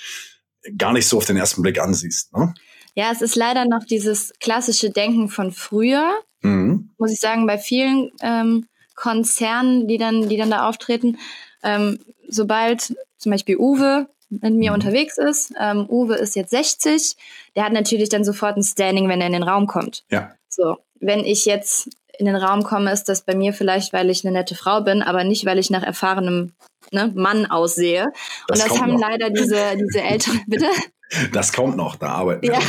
gar 0.78 0.94
nicht 0.94 1.08
so 1.08 1.18
auf 1.18 1.26
den 1.26 1.38
ersten 1.38 1.62
Blick 1.62 1.80
ansiehst. 1.80 2.36
Ne? 2.36 2.54
Ja, 2.96 3.12
es 3.12 3.22
ist 3.22 3.36
leider 3.36 3.66
noch 3.66 3.84
dieses 3.86 4.34
klassische 4.40 4.90
Denken 4.90 5.28
von 5.28 5.52
früher, 5.52 6.14
mhm. 6.46 6.90
muss 6.98 7.12
ich 7.12 7.20
sagen, 7.20 7.48
bei 7.48 7.58
vielen 7.58 8.12
ähm, 8.22 8.68
Konzernen, 8.96 9.88
die 9.88 9.98
dann, 9.98 10.30
die 10.30 10.38
dann 10.38 10.50
da 10.50 10.68
auftreten. 10.68 11.18
Ähm, 11.64 12.00
sobald 12.28 12.96
zum 13.18 13.32
Beispiel 13.32 13.58
Uwe 13.58 14.08
mit 14.30 14.54
mir 14.54 14.72
mhm. 14.72 14.76
unterwegs 14.76 15.18
ist, 15.18 15.54
ähm, 15.60 15.86
Uwe 15.90 16.16
ist 16.16 16.36
jetzt 16.36 16.52
60, 16.52 17.16
der 17.56 17.66
hat 17.66 17.74
natürlich 17.74 18.10
dann 18.10 18.24
sofort 18.24 18.58
ein 18.58 18.64
Standing, 18.64 19.08
wenn 19.08 19.22
er 19.22 19.28
in 19.28 19.34
den 19.34 19.44
Raum 19.44 19.68
kommt. 19.68 20.04
Ja. 20.10 20.32
So, 20.50 20.78
wenn 21.00 21.20
ich 21.20 21.46
jetzt 21.46 21.90
in 22.20 22.26
den 22.26 22.36
Raum 22.36 22.64
komme, 22.64 22.92
ist 22.92 23.10
das 23.10 23.22
bei 23.22 23.36
mir 23.36 23.54
vielleicht, 23.54 23.94
weil 23.94 24.10
ich 24.10 24.26
eine 24.26 24.34
nette 24.38 24.56
Frau 24.56 24.82
bin, 24.82 25.02
aber 25.02 25.24
nicht, 25.24 25.46
weil 25.46 25.60
ich 25.60 25.70
nach 25.70 25.84
erfahrenem 25.84 26.54
ne, 26.92 27.12
Mann 27.16 27.46
aussehe. 27.46 28.08
Das 28.48 28.62
Und 28.62 28.70
das 28.70 28.82
haben 28.82 28.94
noch. 28.94 29.00
leider 29.02 29.30
diese, 29.30 29.78
diese 29.78 30.02
älteren, 30.02 30.42
bitte? 30.48 30.68
Das 31.32 31.54
kommt 31.54 31.78
noch, 31.78 31.96
da 31.98 32.08
arbeiten 32.08 32.42
wir. 32.42 32.54
Ja, 32.54 32.60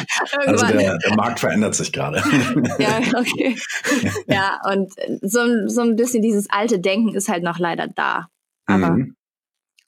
also 0.46 0.66
der, 0.66 0.98
der, 0.98 1.16
Markt 1.16 1.40
verändert 1.40 1.74
sich 1.74 1.90
gerade. 1.90 2.22
Ja, 2.78 2.98
okay. 3.18 3.56
Ja, 4.26 4.60
und 4.70 4.92
so, 5.22 5.66
so 5.68 5.80
ein 5.80 5.96
bisschen 5.96 6.20
dieses 6.20 6.48
alte 6.50 6.78
Denken 6.78 7.14
ist 7.14 7.28
halt 7.30 7.42
noch 7.42 7.58
leider 7.58 7.86
da. 7.88 8.28
Aber 8.66 8.90
mhm. 8.90 9.16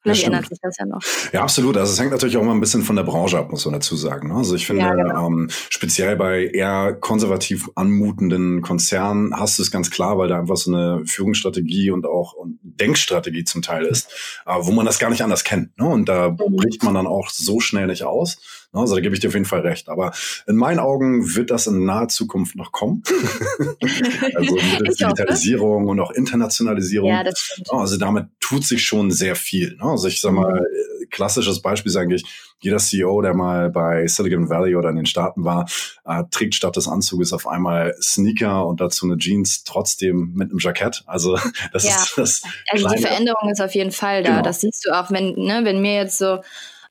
Vielleicht 0.02 0.24
ändert 0.24 0.48
sich 0.48 0.58
das 0.62 0.76
ja 0.78 0.86
noch. 0.86 1.00
Ja, 1.32 1.42
absolut. 1.42 1.76
Also 1.76 1.92
es 1.92 2.00
hängt 2.00 2.12
natürlich 2.12 2.36
auch 2.36 2.42
mal 2.42 2.52
ein 2.52 2.60
bisschen 2.60 2.82
von 2.82 2.94
der 2.94 3.02
Branche 3.02 3.38
ab, 3.38 3.50
muss 3.50 3.64
man 3.64 3.74
dazu 3.74 3.96
sagen. 3.96 4.28
Ne? 4.28 4.34
Also 4.34 4.54
ich 4.54 4.66
finde, 4.66 4.82
ja, 4.82 4.94
genau. 4.94 5.26
ähm, 5.26 5.50
speziell 5.70 6.16
bei 6.16 6.46
eher 6.46 6.94
konservativ 6.94 7.68
anmutenden 7.74 8.62
Konzernen 8.62 9.34
hast 9.34 9.58
du 9.58 9.62
es 9.62 9.70
ganz 9.70 9.90
klar, 9.90 10.16
weil 10.16 10.28
da 10.28 10.38
einfach 10.38 10.56
so 10.56 10.72
eine 10.72 11.04
Führungsstrategie 11.04 11.90
und 11.90 12.06
auch 12.06 12.32
und 12.32 12.58
Denkstrategie 12.62 13.44
zum 13.44 13.62
Teil 13.62 13.84
ist, 13.84 14.10
äh, 14.46 14.54
wo 14.60 14.70
man 14.70 14.86
das 14.86 15.00
gar 15.00 15.10
nicht 15.10 15.22
anders 15.22 15.42
kennt. 15.42 15.76
Ne? 15.78 15.86
Und 15.86 16.08
da 16.08 16.30
mhm. 16.30 16.56
bricht 16.56 16.84
man 16.84 16.94
dann 16.94 17.06
auch 17.06 17.28
so 17.30 17.58
schnell 17.58 17.88
nicht 17.88 18.04
aus. 18.04 18.38
Ne? 18.72 18.80
Also 18.80 18.94
da 18.94 19.00
gebe 19.00 19.14
ich 19.14 19.20
dir 19.20 19.28
auf 19.28 19.34
jeden 19.34 19.46
Fall 19.46 19.60
recht. 19.60 19.88
Aber 19.88 20.12
in 20.46 20.56
meinen 20.56 20.78
Augen 20.78 21.34
wird 21.34 21.50
das 21.50 21.66
in 21.66 21.84
naher 21.84 22.08
Zukunft 22.08 22.56
noch 22.56 22.72
kommen. 22.72 23.02
also 24.34 24.54
mit 24.54 25.00
der 25.00 25.08
Digitalisierung 25.08 25.86
und 25.86 26.00
auch 26.00 26.10
Internationalisierung. 26.10 27.10
Ja, 27.10 27.24
das 27.24 27.38
stimmt. 27.38 27.72
Also 27.72 27.96
damit 27.96 28.26
tut 28.40 28.64
sich 28.64 28.84
schon 28.84 29.10
sehr 29.10 29.36
viel. 29.36 29.76
Ne? 29.76 29.84
Also 29.84 30.08
ich 30.08 30.20
sag 30.20 30.32
mal, 30.32 30.60
mhm. 30.60 31.08
klassisches 31.10 31.62
Beispiel 31.62 31.90
ist 31.90 31.96
eigentlich, 31.96 32.24
jeder 32.60 32.78
CEO, 32.78 33.22
der 33.22 33.34
mal 33.34 33.70
bei 33.70 34.06
Silicon 34.08 34.48
Valley 34.48 34.74
oder 34.74 34.90
in 34.90 34.96
den 34.96 35.06
Staaten 35.06 35.44
war, 35.44 35.68
äh, 36.04 36.24
trägt 36.30 36.56
statt 36.56 36.76
des 36.76 36.88
Anzuges 36.88 37.32
auf 37.32 37.46
einmal 37.46 37.94
Sneaker 38.02 38.66
und 38.66 38.80
dazu 38.80 39.06
eine 39.06 39.16
Jeans 39.16 39.62
trotzdem 39.62 40.32
mit 40.34 40.50
einem 40.50 40.58
Jackett. 40.58 41.04
Also 41.06 41.38
das 41.72 41.84
ja. 41.84 41.90
ist 41.90 42.18
das. 42.18 42.42
Also 42.68 42.86
kleine, 42.86 43.00
die 43.00 43.06
Veränderung 43.06 43.50
ist 43.50 43.60
auf 43.60 43.74
jeden 43.74 43.92
Fall 43.92 44.24
da. 44.24 44.30
Genau. 44.30 44.42
Das 44.42 44.60
siehst 44.60 44.84
du 44.84 44.90
auch, 44.90 45.10
wenn, 45.10 45.34
ne, 45.34 45.60
wenn 45.62 45.80
mir 45.80 45.94
jetzt 45.94 46.18
so 46.18 46.40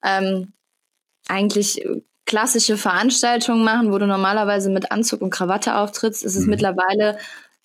ähm, 0.03 0.53
eigentlich 1.29 1.85
klassische 2.25 2.77
Veranstaltungen 2.77 3.63
machen, 3.63 3.91
wo 3.91 3.97
du 3.97 4.05
normalerweise 4.05 4.69
mit 4.69 4.91
Anzug 4.91 5.21
und 5.21 5.29
Krawatte 5.29 5.75
auftrittst, 5.75 6.23
ist 6.23 6.35
es 6.35 6.43
mhm. 6.43 6.51
mittlerweile 6.51 7.17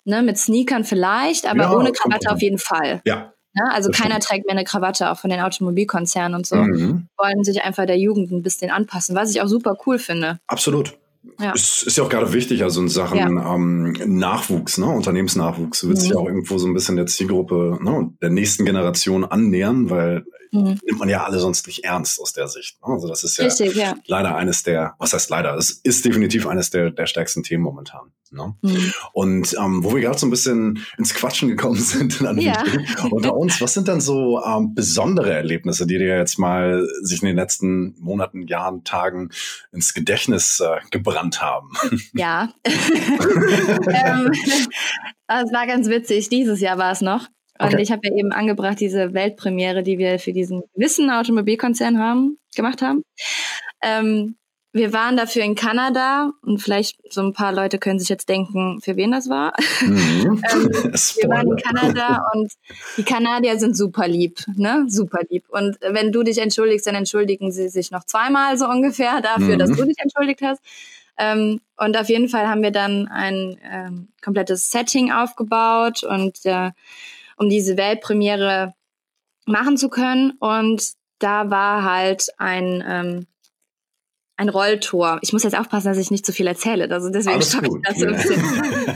ne, 0.05 0.23
mit 0.23 0.37
Sneakern 0.37 0.83
vielleicht, 0.85 1.45
aber 1.49 1.63
ja, 1.63 1.75
ohne 1.75 1.91
Krawatte 1.91 2.31
auf 2.31 2.41
jeden 2.41 2.57
Fall. 2.57 3.01
Ja. 3.05 3.33
Ne? 3.55 3.71
Also 3.71 3.91
keiner 3.91 4.15
stimmt. 4.15 4.23
trägt 4.23 4.45
mehr 4.47 4.55
eine 4.55 4.63
Krawatte, 4.63 5.11
auch 5.11 5.19
von 5.19 5.29
den 5.29 5.41
Automobilkonzernen 5.41 6.35
und 6.35 6.47
so. 6.47 6.55
Mhm. 6.55 7.07
Wollen 7.17 7.43
sich 7.43 7.61
einfach 7.61 7.85
der 7.85 7.99
Jugend 7.99 8.31
ein 8.31 8.41
bisschen 8.41 8.71
anpassen, 8.71 9.15
was 9.15 9.29
ich 9.29 9.41
auch 9.41 9.47
super 9.47 9.75
cool 9.85 9.99
finde. 9.99 10.39
Absolut. 10.47 10.97
Ja. 11.39 11.53
Es 11.53 11.83
ist 11.83 11.97
ja 11.97 12.03
auch 12.03 12.09
gerade 12.09 12.33
wichtig, 12.33 12.63
also 12.63 12.81
in 12.81 12.89
Sachen 12.89 13.17
ja. 13.17 13.55
ähm, 13.55 13.95
Nachwuchs, 14.05 14.77
ne? 14.77 14.87
Unternehmensnachwuchs. 14.87 15.81
Du 15.81 15.89
willst 15.89 16.05
mhm. 16.05 16.11
ja 16.11 16.17
auch 16.17 16.25
irgendwo 16.25 16.57
so 16.57 16.67
ein 16.67 16.73
bisschen 16.73 16.95
der 16.95 17.05
Zielgruppe 17.05 17.79
ne? 17.81 18.11
der 18.21 18.29
nächsten 18.29 18.65
Generation 18.65 19.23
annähern, 19.23 19.89
weil 19.89 20.25
mhm. 20.53 20.79
nimmt 20.83 20.99
man 20.99 21.09
ja 21.09 21.23
alle 21.23 21.39
sonst 21.39 21.67
nicht 21.67 21.83
ernst 21.83 22.19
aus 22.21 22.33
der 22.33 22.47
Sicht. 22.47 22.79
Ne? 22.81 22.93
Also 22.93 23.07
das 23.07 23.23
ist 23.23 23.37
ja, 23.37 23.45
Richtig, 23.45 23.75
ja, 23.75 23.95
leider 24.05 24.35
eines 24.35 24.63
der, 24.63 24.95
was 24.99 25.13
heißt 25.13 25.29
leider, 25.29 25.55
es 25.55 25.71
ist 25.71 26.05
definitiv 26.05 26.47
eines 26.47 26.69
der, 26.69 26.91
der 26.91 27.07
stärksten 27.07 27.43
Themen 27.43 27.63
momentan. 27.63 28.11
Ne? 28.31 28.55
Mhm. 28.61 28.93
Und 29.13 29.55
ähm, 29.59 29.83
wo 29.83 29.93
wir 29.93 30.01
gerade 30.01 30.17
so 30.17 30.25
ein 30.25 30.31
bisschen 30.31 30.85
ins 30.97 31.13
Quatschen 31.13 31.49
gekommen 31.49 31.75
sind 31.79 32.21
in 32.21 32.39
ja. 32.39 32.63
unter 33.11 33.35
uns, 33.37 33.61
was 33.61 33.73
sind 33.73 33.87
dann 33.87 34.01
so 34.01 34.41
ähm, 34.43 34.73
besondere 34.73 35.33
Erlebnisse, 35.33 35.85
die 35.85 35.97
dir 35.97 36.17
jetzt 36.17 36.39
mal 36.39 36.87
sich 37.01 37.21
in 37.21 37.27
den 37.27 37.35
letzten 37.35 37.95
Monaten, 37.99 38.47
Jahren, 38.47 38.83
Tagen 38.83 39.29
ins 39.71 39.93
Gedächtnis 39.93 40.59
äh, 40.59 40.79
gebrannt 40.91 41.41
haben? 41.41 41.71
Ja. 42.15 42.53
ähm, 42.65 44.31
das 45.27 45.51
war 45.51 45.65
ganz 45.67 45.87
witzig. 45.87 46.29
Dieses 46.29 46.59
Jahr 46.59 46.77
war 46.77 46.91
es 46.91 47.01
noch. 47.01 47.27
Und 47.63 47.73
okay. 47.73 47.81
ich 47.81 47.91
habe 47.91 48.01
ja 48.03 48.15
eben 48.15 48.31
angebracht, 48.31 48.79
diese 48.79 49.13
Weltpremiere, 49.13 49.83
die 49.83 49.97
wir 49.97 50.19
für 50.19 50.33
diesen 50.33 50.63
gewissen 50.75 51.09
Automobilkonzern 51.09 51.99
haben, 51.99 52.37
gemacht 52.55 52.81
haben. 52.81 53.03
Ähm, 53.81 54.35
wir 54.75 54.91
waren 54.91 55.15
dafür 55.15 55.43
in 55.43 55.53
Kanada 55.53 56.31
und 56.41 56.57
vielleicht 56.57 56.97
so 57.13 57.21
ein 57.21 57.33
paar 57.33 57.53
Leute 57.53 57.77
können 57.77 57.99
sich 57.99 58.09
jetzt 58.09 58.27
denken, 58.27 58.81
für 58.81 58.95
wen 58.95 59.11
das 59.11 59.29
war. 59.29 59.53
Mhm. 59.81 60.41
ähm, 60.51 60.69
wir 60.73 61.29
waren 61.29 61.47
in 61.47 61.57
Kanada 61.57 62.25
und 62.33 62.51
die 62.97 63.03
Kanadier 63.03 63.59
sind 63.59 63.77
super 63.77 64.07
lieb, 64.07 64.39
ne? 64.55 64.85
Super 64.87 65.19
lieb. 65.29 65.43
Und 65.49 65.77
wenn 65.81 66.11
du 66.11 66.23
dich 66.23 66.39
entschuldigst, 66.39 66.87
dann 66.87 66.95
entschuldigen 66.95 67.51
sie 67.51 67.69
sich 67.69 67.91
noch 67.91 68.03
zweimal 68.03 68.57
so 68.57 68.67
ungefähr 68.67 69.21
dafür, 69.21 69.55
mhm. 69.55 69.59
dass 69.59 69.71
du 69.71 69.85
dich 69.85 69.97
entschuldigt 69.99 70.41
hast. 70.41 70.61
Ähm, 71.19 71.61
und 71.77 71.95
auf 71.95 72.09
jeden 72.09 72.27
Fall 72.27 72.47
haben 72.47 72.63
wir 72.63 72.71
dann 72.71 73.07
ein 73.07 73.59
ähm, 73.71 74.07
komplettes 74.23 74.71
Setting 74.71 75.11
aufgebaut 75.11 76.03
und 76.03 76.43
äh, 76.45 76.71
um 77.37 77.49
diese 77.49 77.77
Weltpremiere 77.77 78.73
machen 79.45 79.77
zu 79.77 79.89
können. 79.89 80.33
Und 80.39 80.93
da 81.19 81.49
war 81.49 81.83
halt 81.83 82.27
ein, 82.37 82.83
ähm, 82.85 83.27
ein 84.37 84.49
Rolltor. 84.49 85.19
Ich 85.21 85.33
muss 85.33 85.43
jetzt 85.43 85.57
aufpassen, 85.57 85.87
dass 85.87 85.97
ich 85.97 86.11
nicht 86.11 86.25
zu 86.25 86.33
viel 86.33 86.47
erzähle. 86.47 86.89
Also 86.91 87.09
deswegen 87.09 87.41
stoppe 87.41 87.67
ich 87.67 87.81
das 87.83 87.97
so 87.97 88.07
ein 88.07 88.13
bisschen. 88.13 88.41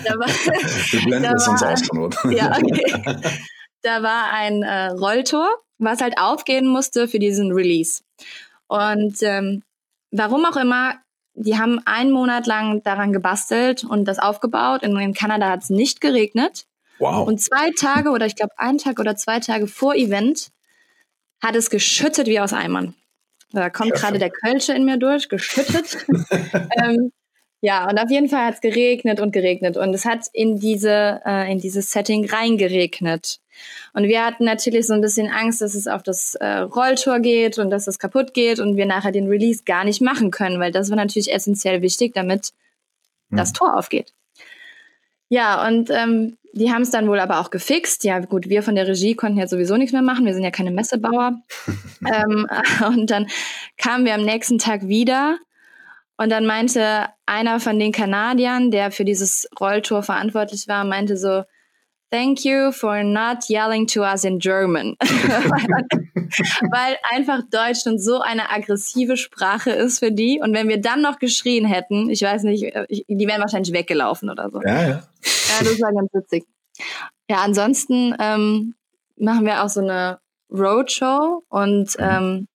da 0.04 0.18
war, 0.18 0.28
Wir 0.92 1.02
blenden 1.06 1.36
es 1.36 1.48
uns 1.48 1.64
aus 1.64 1.82
von 1.88 2.12
Ja, 2.32 2.52
okay. 2.52 3.22
Da 3.84 4.04
war 4.04 4.34
ein 4.34 4.64
äh, 4.64 4.88
Rolltor, 4.88 5.48
was 5.78 6.02
halt 6.02 6.18
aufgehen 6.18 6.68
musste 6.68 7.08
für 7.08 7.20
diesen 7.20 7.52
Release. 7.52 8.02
Und 8.68 9.22
ähm, 9.22 9.64
warum 10.12 10.46
auch 10.46 10.58
immer, 10.58 10.96
die 11.36 11.58
haben 11.58 11.80
einen 11.86 12.12
Monat 12.12 12.48
lang 12.48 12.82
daran 12.84 13.14
gebastelt 13.14 13.84
und 13.84 14.06
das 14.06 14.18
aufgebaut. 14.18 14.82
In, 14.82 14.98
in 14.98 15.14
Kanada 15.14 15.50
hat 15.50 15.64
es 15.64 15.70
nicht 15.70 16.02
geregnet. 16.02 16.66
Wow. 17.00 17.28
Und 17.28 17.42
zwei 17.42 17.72
Tage 17.78 18.10
oder 18.10 18.26
ich 18.26 18.36
glaube 18.36 18.58
einen 18.58 18.78
Tag 18.78 19.00
oder 19.00 19.16
zwei 19.16 19.40
Tage 19.40 19.68
vor 19.68 19.96
Event 19.96 20.50
hat 21.42 21.56
es 21.56 21.70
geschüttet 21.70 22.28
wie 22.28 22.40
aus 22.40 22.54
Eimern. 22.54 22.96
Da 23.52 23.70
kommt 23.70 23.94
gerade 23.94 24.20
der 24.20 24.32
Kölsche 24.32 24.74
in 24.74 24.86
mir 24.86 24.98
durch, 24.98 25.30
geschüttet. 25.30 26.06
ähm, 26.84 27.12
ja, 27.62 27.90
und 27.90 27.98
auf 27.98 28.12
jeden 28.12 28.30
Fall 28.30 28.46
hat 28.46 28.56
es 28.56 28.62
geregnet 28.62 29.20
und 29.20 29.32
geregnet 29.32 29.78
und 29.78 29.94
es 29.94 30.06
hat 30.06 30.26
in 30.32 30.60
diese 30.60 31.22
äh, 31.26 31.52
in 31.52 31.60
dieses 31.60 31.92
Setting 31.92 32.30
reingeregnet. 32.30 33.40
Und 33.94 34.04
wir 34.04 34.24
hatten 34.24 34.44
natürlich 34.44 34.86
so 34.86 34.94
ein 34.94 35.02
bisschen 35.02 35.32
Angst, 35.32 35.62
dass 35.62 35.74
es 35.74 35.88
auf 35.88 36.04
das 36.04 36.36
äh, 36.36 36.58
Rolltor 36.60 37.20
geht 37.20 37.58
und 37.58 37.72
dass 37.72 37.88
es 37.88 37.98
kaputt 37.98 38.36
geht 38.36 38.60
und 38.60 38.78
wir 38.78 38.86
nachher 38.86 39.12
den 39.12 39.28
Release 39.28 39.64
gar 39.64 39.86
nicht 39.86 40.02
machen 40.02 40.30
können, 40.30 40.60
weil 40.60 40.72
das 40.72 40.92
war 40.92 40.98
natürlich 40.98 41.34
essentiell 41.34 41.82
wichtig, 41.82 42.14
damit 42.14 42.54
hm. 43.30 43.38
das 43.38 43.54
Tor 43.54 43.76
aufgeht. 43.76 44.14
Ja, 45.30 45.68
und 45.68 45.90
ähm, 45.90 46.38
die 46.58 46.72
haben 46.72 46.82
es 46.82 46.92
dann 46.92 47.08
wohl 47.08 47.20
aber 47.20 47.40
auch 47.40 47.50
gefixt. 47.50 48.04
Ja, 48.04 48.20
gut, 48.20 48.50
wir 48.50 48.64
von 48.64 48.76
der 48.76 48.88
Regie 48.88 49.16
konnten 49.16 49.38
ja 49.38 49.48
sowieso 49.48 49.78
nichts 49.78 49.94
mehr 49.94 50.02
machen. 50.02 50.26
Wir 50.26 50.34
sind 50.34 50.44
ja 50.44 50.52
keine 50.52 50.72
Messebauer. 50.72 51.42
ähm, 52.06 52.48
und 52.88 53.10
dann 53.10 53.28
kamen 53.78 54.06
wir 54.06 54.14
am 54.14 54.24
nächsten 54.24 54.58
Tag 54.58 54.88
wieder. 54.88 55.38
Und 56.18 56.32
dann 56.32 56.46
meinte 56.46 57.08
einer 57.26 57.60
von 57.60 57.78
den 57.78 57.92
Kanadiern, 57.92 58.72
der 58.72 58.92
für 58.92 59.06
dieses 59.06 59.48
Rolltor 59.60 60.02
verantwortlich 60.02 60.68
war, 60.68 60.84
meinte 60.84 61.16
so, 61.16 61.44
Thank 62.10 62.46
you 62.46 62.72
for 62.72 63.04
not 63.04 63.50
yelling 63.50 63.86
to 63.88 64.04
us 64.04 64.24
in 64.24 64.40
German. 64.40 64.96
Weil 66.72 66.98
einfach 67.12 67.42
Deutsch 67.50 67.84
schon 67.84 68.00
so 68.00 68.22
eine 68.22 68.50
aggressive 68.50 69.18
Sprache 69.18 69.72
ist 69.72 70.00
für 70.00 70.12
die. 70.12 70.40
Und 70.42 70.54
wenn 70.54 70.70
wir 70.70 70.80
dann 70.80 71.02
noch 71.02 71.20
geschrien 71.20 71.66
hätten, 71.66 72.10
ich 72.10 72.22
weiß 72.22 72.44
nicht, 72.44 72.64
die 72.64 73.28
wären 73.28 73.42
wahrscheinlich 73.42 73.74
weggelaufen 73.74 74.30
oder 74.30 74.50
so. 74.50 74.62
Ja, 74.62 74.82
ja. 74.82 74.88
Ja, 74.90 75.60
das 75.60 75.82
war 75.82 75.94
ganz 75.94 76.14
witzig. 76.14 76.46
Ja, 77.30 77.38
ansonsten 77.38 78.16
ähm, 78.20 78.76
machen 79.18 79.46
wir 79.46 79.64
auch 79.64 79.70
so 79.70 79.82
eine 79.82 80.20
Roadshow 80.50 81.44
und 81.50 82.00
mhm. 82.00 82.06
ähm, 82.06 82.48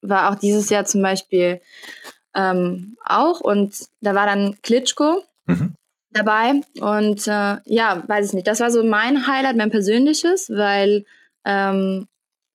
war 0.00 0.30
auch 0.30 0.34
dieses 0.34 0.68
Jahr 0.68 0.84
zum 0.84 1.02
Beispiel 1.02 1.60
ähm, 2.34 2.96
auch 3.04 3.40
und 3.40 3.86
da 4.00 4.16
war 4.16 4.26
dann 4.26 4.56
Klitschko. 4.62 5.22
Mhm 5.46 5.77
dabei. 6.18 6.60
Und 6.80 7.26
äh, 7.26 7.56
ja, 7.64 8.02
weiß 8.06 8.26
ich 8.26 8.32
nicht. 8.32 8.46
Das 8.46 8.60
war 8.60 8.70
so 8.70 8.84
mein 8.84 9.26
Highlight, 9.26 9.56
mein 9.56 9.70
persönliches, 9.70 10.50
weil 10.50 11.04
ähm, 11.44 12.06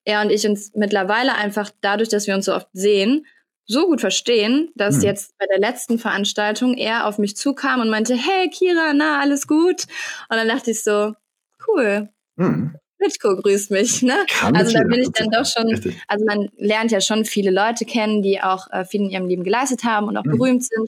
er 0.05 0.21
und 0.21 0.31
ich 0.31 0.47
uns 0.47 0.71
mittlerweile 0.75 1.35
einfach 1.35 1.71
dadurch, 1.81 2.09
dass 2.09 2.27
wir 2.27 2.35
uns 2.35 2.45
so 2.45 2.53
oft 2.53 2.67
sehen, 2.73 3.25
so 3.65 3.85
gut 3.85 4.01
verstehen, 4.01 4.71
dass 4.75 4.95
hm. 4.95 5.03
jetzt 5.03 5.37
bei 5.37 5.45
der 5.45 5.59
letzten 5.59 5.97
Veranstaltung 5.97 6.75
er 6.75 7.07
auf 7.07 7.17
mich 7.17 7.37
zukam 7.37 7.81
und 7.81 7.89
meinte, 7.89 8.15
hey 8.15 8.49
Kira, 8.49 8.93
na, 8.93 9.21
alles 9.21 9.47
gut? 9.47 9.85
Und 10.29 10.37
dann 10.37 10.47
dachte 10.47 10.71
ich 10.71 10.83
so, 10.83 11.13
cool. 11.67 12.09
Hm. 12.37 12.75
Mitko 12.99 13.35
grüßt 13.35 13.71
mich, 13.71 14.01
ne? 14.01 14.15
Kann 14.29 14.55
also 14.55 14.71
da 14.71 14.83
bin 14.83 15.01
ich 15.01 15.11
dann 15.11 15.29
doch 15.29 15.45
schon, 15.45 15.67
Richtig. 15.67 16.01
also 16.07 16.25
man 16.25 16.49
lernt 16.57 16.91
ja 16.91 17.01
schon 17.01 17.25
viele 17.25 17.51
Leute 17.51 17.85
kennen, 17.85 18.21
die 18.21 18.41
auch 18.41 18.69
äh, 18.71 18.85
viel 18.85 19.01
in 19.01 19.09
ihrem 19.09 19.27
Leben 19.27 19.43
geleistet 19.43 19.83
haben 19.83 20.07
und 20.07 20.17
auch 20.17 20.23
hm. 20.23 20.31
berühmt 20.31 20.63
sind. 20.63 20.87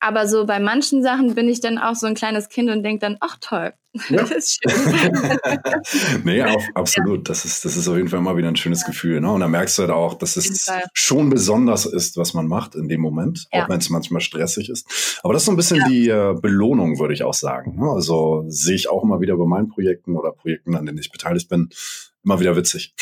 Aber 0.00 0.26
so 0.26 0.46
bei 0.46 0.58
manchen 0.58 1.02
Sachen 1.02 1.34
bin 1.34 1.48
ich 1.48 1.60
dann 1.60 1.78
auch 1.78 1.94
so 1.94 2.06
ein 2.06 2.14
kleines 2.14 2.48
Kind 2.48 2.70
und 2.70 2.82
denke 2.82 3.00
dann, 3.00 3.16
ach 3.20 3.36
toll, 3.40 3.74
ja. 4.08 4.16
das 4.22 4.30
ist 4.30 4.60
schön. 4.62 6.22
nee, 6.24 6.42
auf, 6.42 6.64
absolut. 6.74 7.18
Ja. 7.18 7.24
Das, 7.24 7.44
ist, 7.44 7.64
das 7.64 7.76
ist 7.76 7.88
auf 7.88 7.96
jeden 7.96 8.08
Fall 8.08 8.20
immer 8.20 8.36
wieder 8.36 8.48
ein 8.48 8.56
schönes 8.56 8.82
ja. 8.82 8.86
Gefühl. 8.88 9.20
Ne? 9.20 9.30
Und 9.30 9.40
da 9.40 9.48
merkst 9.48 9.78
du 9.78 9.82
halt 9.82 9.92
auch, 9.92 10.14
dass 10.14 10.36
es 10.36 10.70
schon 10.94 11.30
besonders 11.30 11.86
ist, 11.86 12.16
was 12.16 12.34
man 12.34 12.46
macht 12.46 12.74
in 12.74 12.88
dem 12.88 13.00
Moment, 13.00 13.46
auch 13.50 13.68
wenn 13.68 13.78
es 13.78 13.90
manchmal 13.90 14.20
stressig 14.20 14.70
ist. 14.70 15.20
Aber 15.22 15.32
das 15.32 15.42
ist 15.42 15.46
so 15.46 15.52
ein 15.52 15.56
bisschen 15.56 15.82
die 15.88 16.08
äh, 16.08 16.34
Belohnung, 16.40 16.98
würde 16.98 17.14
ich 17.14 17.24
auch 17.24 17.34
sagen. 17.34 17.78
Ne? 17.80 17.90
Also 17.90 18.44
sehe 18.48 18.76
ich 18.76 18.88
auch 18.88 19.02
immer 19.02 19.20
wieder 19.20 19.36
bei 19.36 19.46
meinen 19.46 19.68
Projekten 19.68 20.16
oder 20.16 20.32
Projekten, 20.32 20.76
an 20.76 20.86
denen 20.86 20.98
ich 20.98 21.10
beteiligt 21.10 21.48
bin, 21.48 21.70
immer 22.24 22.40
wieder 22.40 22.56
witzig. 22.56 22.94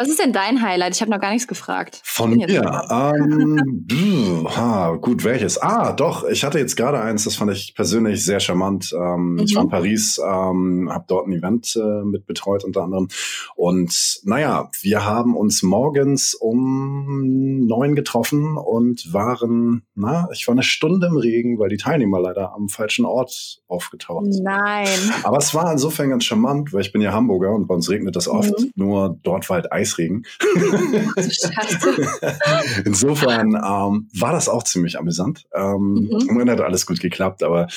Was 0.00 0.08
ist 0.08 0.20
denn 0.20 0.32
dein 0.32 0.62
Highlight? 0.62 0.94
Ich 0.94 1.00
habe 1.00 1.10
noch 1.10 1.20
gar 1.20 1.32
nichts 1.32 1.48
gefragt. 1.48 2.00
Von 2.04 2.36
mir? 2.36 2.48
Ähm, 2.48 4.46
ha, 4.56 4.94
gut, 4.94 5.24
welches? 5.24 5.60
Ah, 5.60 5.92
doch, 5.92 6.22
ich 6.22 6.44
hatte 6.44 6.60
jetzt 6.60 6.76
gerade 6.76 7.00
eins, 7.00 7.24
das 7.24 7.34
fand 7.34 7.50
ich 7.50 7.74
persönlich 7.74 8.24
sehr 8.24 8.38
charmant. 8.38 8.92
Ähm, 8.94 9.32
mhm. 9.32 9.38
Ich 9.40 9.56
war 9.56 9.64
in 9.64 9.68
Paris, 9.70 10.20
ähm, 10.24 10.88
habe 10.88 11.04
dort 11.08 11.26
ein 11.26 11.32
Event 11.32 11.74
äh, 11.74 12.04
mit 12.04 12.26
betreut 12.26 12.62
unter 12.62 12.84
anderem. 12.84 13.08
Und 13.56 14.20
naja, 14.22 14.70
wir 14.82 15.04
haben 15.04 15.36
uns 15.36 15.64
morgens 15.64 16.32
um 16.32 17.66
neun 17.66 17.96
getroffen 17.96 18.56
und 18.56 19.12
waren, 19.12 19.82
na, 19.96 20.28
ich 20.32 20.46
war 20.46 20.52
eine 20.52 20.62
Stunde 20.62 21.08
im 21.08 21.16
Regen, 21.16 21.58
weil 21.58 21.70
die 21.70 21.76
Teilnehmer 21.76 22.20
leider 22.20 22.54
am 22.54 22.68
falschen 22.68 23.04
Ort 23.04 23.62
aufgetaucht 23.66 24.32
sind. 24.32 24.44
Nein. 24.44 24.86
Aber 25.24 25.38
es 25.38 25.54
war 25.54 25.72
insofern 25.72 26.10
ganz 26.10 26.24
charmant, 26.24 26.72
weil 26.72 26.82
ich 26.82 26.92
bin 26.92 27.00
ja 27.00 27.12
Hamburger 27.12 27.50
und 27.50 27.66
bei 27.66 27.74
uns 27.74 27.90
regnet 27.90 27.97
das 28.06 28.28
oft. 28.28 28.58
Mhm. 28.58 28.72
Nur 28.74 29.18
dort 29.22 29.48
war 29.48 29.56
halt 29.56 29.72
Eis 29.72 29.88
Eisregen. 29.88 30.24
Insofern 32.84 33.54
ähm, 33.54 34.08
war 34.18 34.32
das 34.32 34.48
auch 34.48 34.62
ziemlich 34.62 34.98
amüsant. 34.98 35.46
Ähm, 35.54 36.08
mhm. 36.10 36.28
Und 36.28 36.38
dann 36.38 36.50
hat 36.50 36.60
alles 36.60 36.86
gut 36.86 37.00
geklappt, 37.00 37.42
aber 37.42 37.68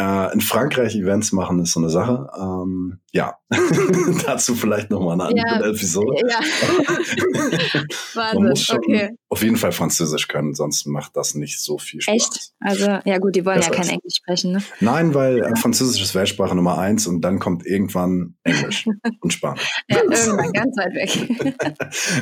äh, 0.00 0.32
in 0.32 0.40
Frankreich 0.40 0.96
Events 0.96 1.32
machen 1.32 1.60
ist 1.60 1.72
so 1.72 1.80
eine 1.80 1.90
Sache. 1.90 2.30
Ähm, 2.38 3.00
ja, 3.12 3.34
dazu 4.24 4.54
vielleicht 4.54 4.90
nochmal 4.90 5.14
eine 5.14 5.24
andere 5.24 5.60
ja. 5.60 5.70
Episode. 5.70 6.22
Ja. 6.26 6.40
Man 8.34 8.48
muss 8.48 8.62
schon 8.62 8.78
okay. 8.78 9.10
auf 9.28 9.42
jeden 9.42 9.56
Fall 9.56 9.72
Französisch 9.72 10.28
können, 10.28 10.54
sonst 10.54 10.86
macht 10.86 11.16
das 11.16 11.34
nicht 11.34 11.60
so 11.60 11.76
viel 11.76 12.00
Spaß. 12.00 12.14
Echt? 12.14 12.52
Also, 12.60 12.98
ja 13.04 13.18
gut, 13.18 13.36
die 13.36 13.44
wollen 13.44 13.58
das 13.58 13.66
ja 13.66 13.72
kein 13.72 13.88
Englisch 13.88 14.14
sprechen, 14.16 14.52
ne? 14.52 14.62
Nein, 14.80 15.12
weil 15.12 15.40
äh, 15.40 15.56
Französisch 15.56 16.00
ist 16.00 16.14
Weltsprache 16.14 16.54
Nummer 16.54 16.78
eins 16.78 17.06
und 17.06 17.20
dann 17.20 17.38
kommt 17.38 17.66
irgendwann 17.66 18.36
Englisch 18.44 18.86
und 19.20 19.32
Spanisch. 19.32 19.82
Ja, 19.90 19.98
irgendwann 19.98 20.52
ganz 20.52 20.76
weit 20.78 20.94
weg. 20.94 21.54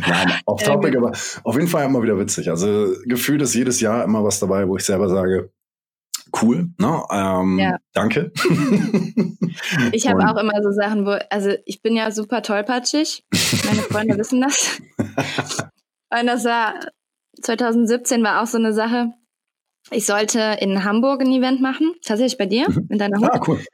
Nein, 0.09 0.33
off 0.47 0.63
topic, 0.63 0.97
aber 0.97 1.13
auf 1.45 1.55
jeden 1.55 1.69
Fall 1.69 1.85
immer 1.85 2.03
wieder 2.03 2.19
witzig. 2.19 2.51
Also 2.51 2.93
gefühlt 3.05 3.43
ist 3.43 3.55
jedes 3.55 3.81
Jahr 3.81 4.03
immer 4.05 4.25
was 4.25 4.41
dabei, 4.41 4.67
wo 4.67 4.77
ich 4.77 4.85
selber 4.85 5.09
sage, 5.09 5.53
cool, 6.43 6.71
ne? 6.79 7.03
Ähm, 7.11 7.59
ja. 7.59 7.77
Danke. 7.93 8.33
ich 9.93 10.09
habe 10.09 10.29
auch 10.29 10.37
immer 10.37 10.63
so 10.63 10.71
Sachen, 10.71 11.07
wo, 11.07 11.19
also 11.31 11.51
ich 11.65 11.83
bin 11.83 11.97
ja 11.97 12.11
super 12.11 12.43
tollpatschig. 12.43 13.25
Meine 13.67 13.83
Freunde 13.83 14.19
wissen 14.19 14.41
das. 14.41 14.81
Und 16.11 16.27
das 16.27 16.45
war 16.45 16.75
2017 17.43 18.23
war 18.23 18.43
auch 18.43 18.47
so 18.47 18.59
eine 18.59 18.73
Sache. 18.73 19.13
Ich 19.91 20.07
sollte 20.07 20.59
in 20.61 20.85
Hamburg 20.85 21.23
ein 21.23 21.33
Event 21.33 21.61
machen, 21.61 21.95
tatsächlich 22.05 22.39
bei 22.39 22.47
dir, 22.47 22.69
mhm. 22.69 22.89
in 22.91 22.99
deiner 22.99 23.19
Hut. 23.19 23.31
Ah, 23.33 23.41
cool. 23.47 23.65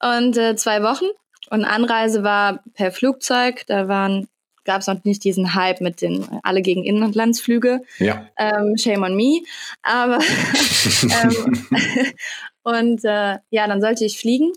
Und 0.00 0.36
äh, 0.36 0.56
zwei 0.56 0.82
Wochen. 0.82 1.06
Und 1.50 1.64
Anreise 1.64 2.22
war 2.22 2.62
per 2.74 2.92
Flugzeug. 2.92 3.64
Da 3.66 3.88
waren 3.88 4.28
gab 4.68 4.82
es 4.82 4.86
noch 4.86 5.02
nicht 5.04 5.24
diesen 5.24 5.54
Hype 5.54 5.80
mit 5.80 6.02
den 6.02 6.28
alle 6.42 6.60
gegen 6.60 6.84
Inlandsflüge. 6.84 7.80
Ja. 7.98 8.28
Ähm, 8.36 8.76
shame 8.76 9.02
on 9.02 9.16
me. 9.16 9.40
Aber 9.82 10.18
ähm, 11.02 11.66
und 12.62 13.02
äh, 13.02 13.38
ja, 13.48 13.66
dann 13.66 13.80
sollte 13.80 14.04
ich 14.04 14.18
fliegen 14.18 14.52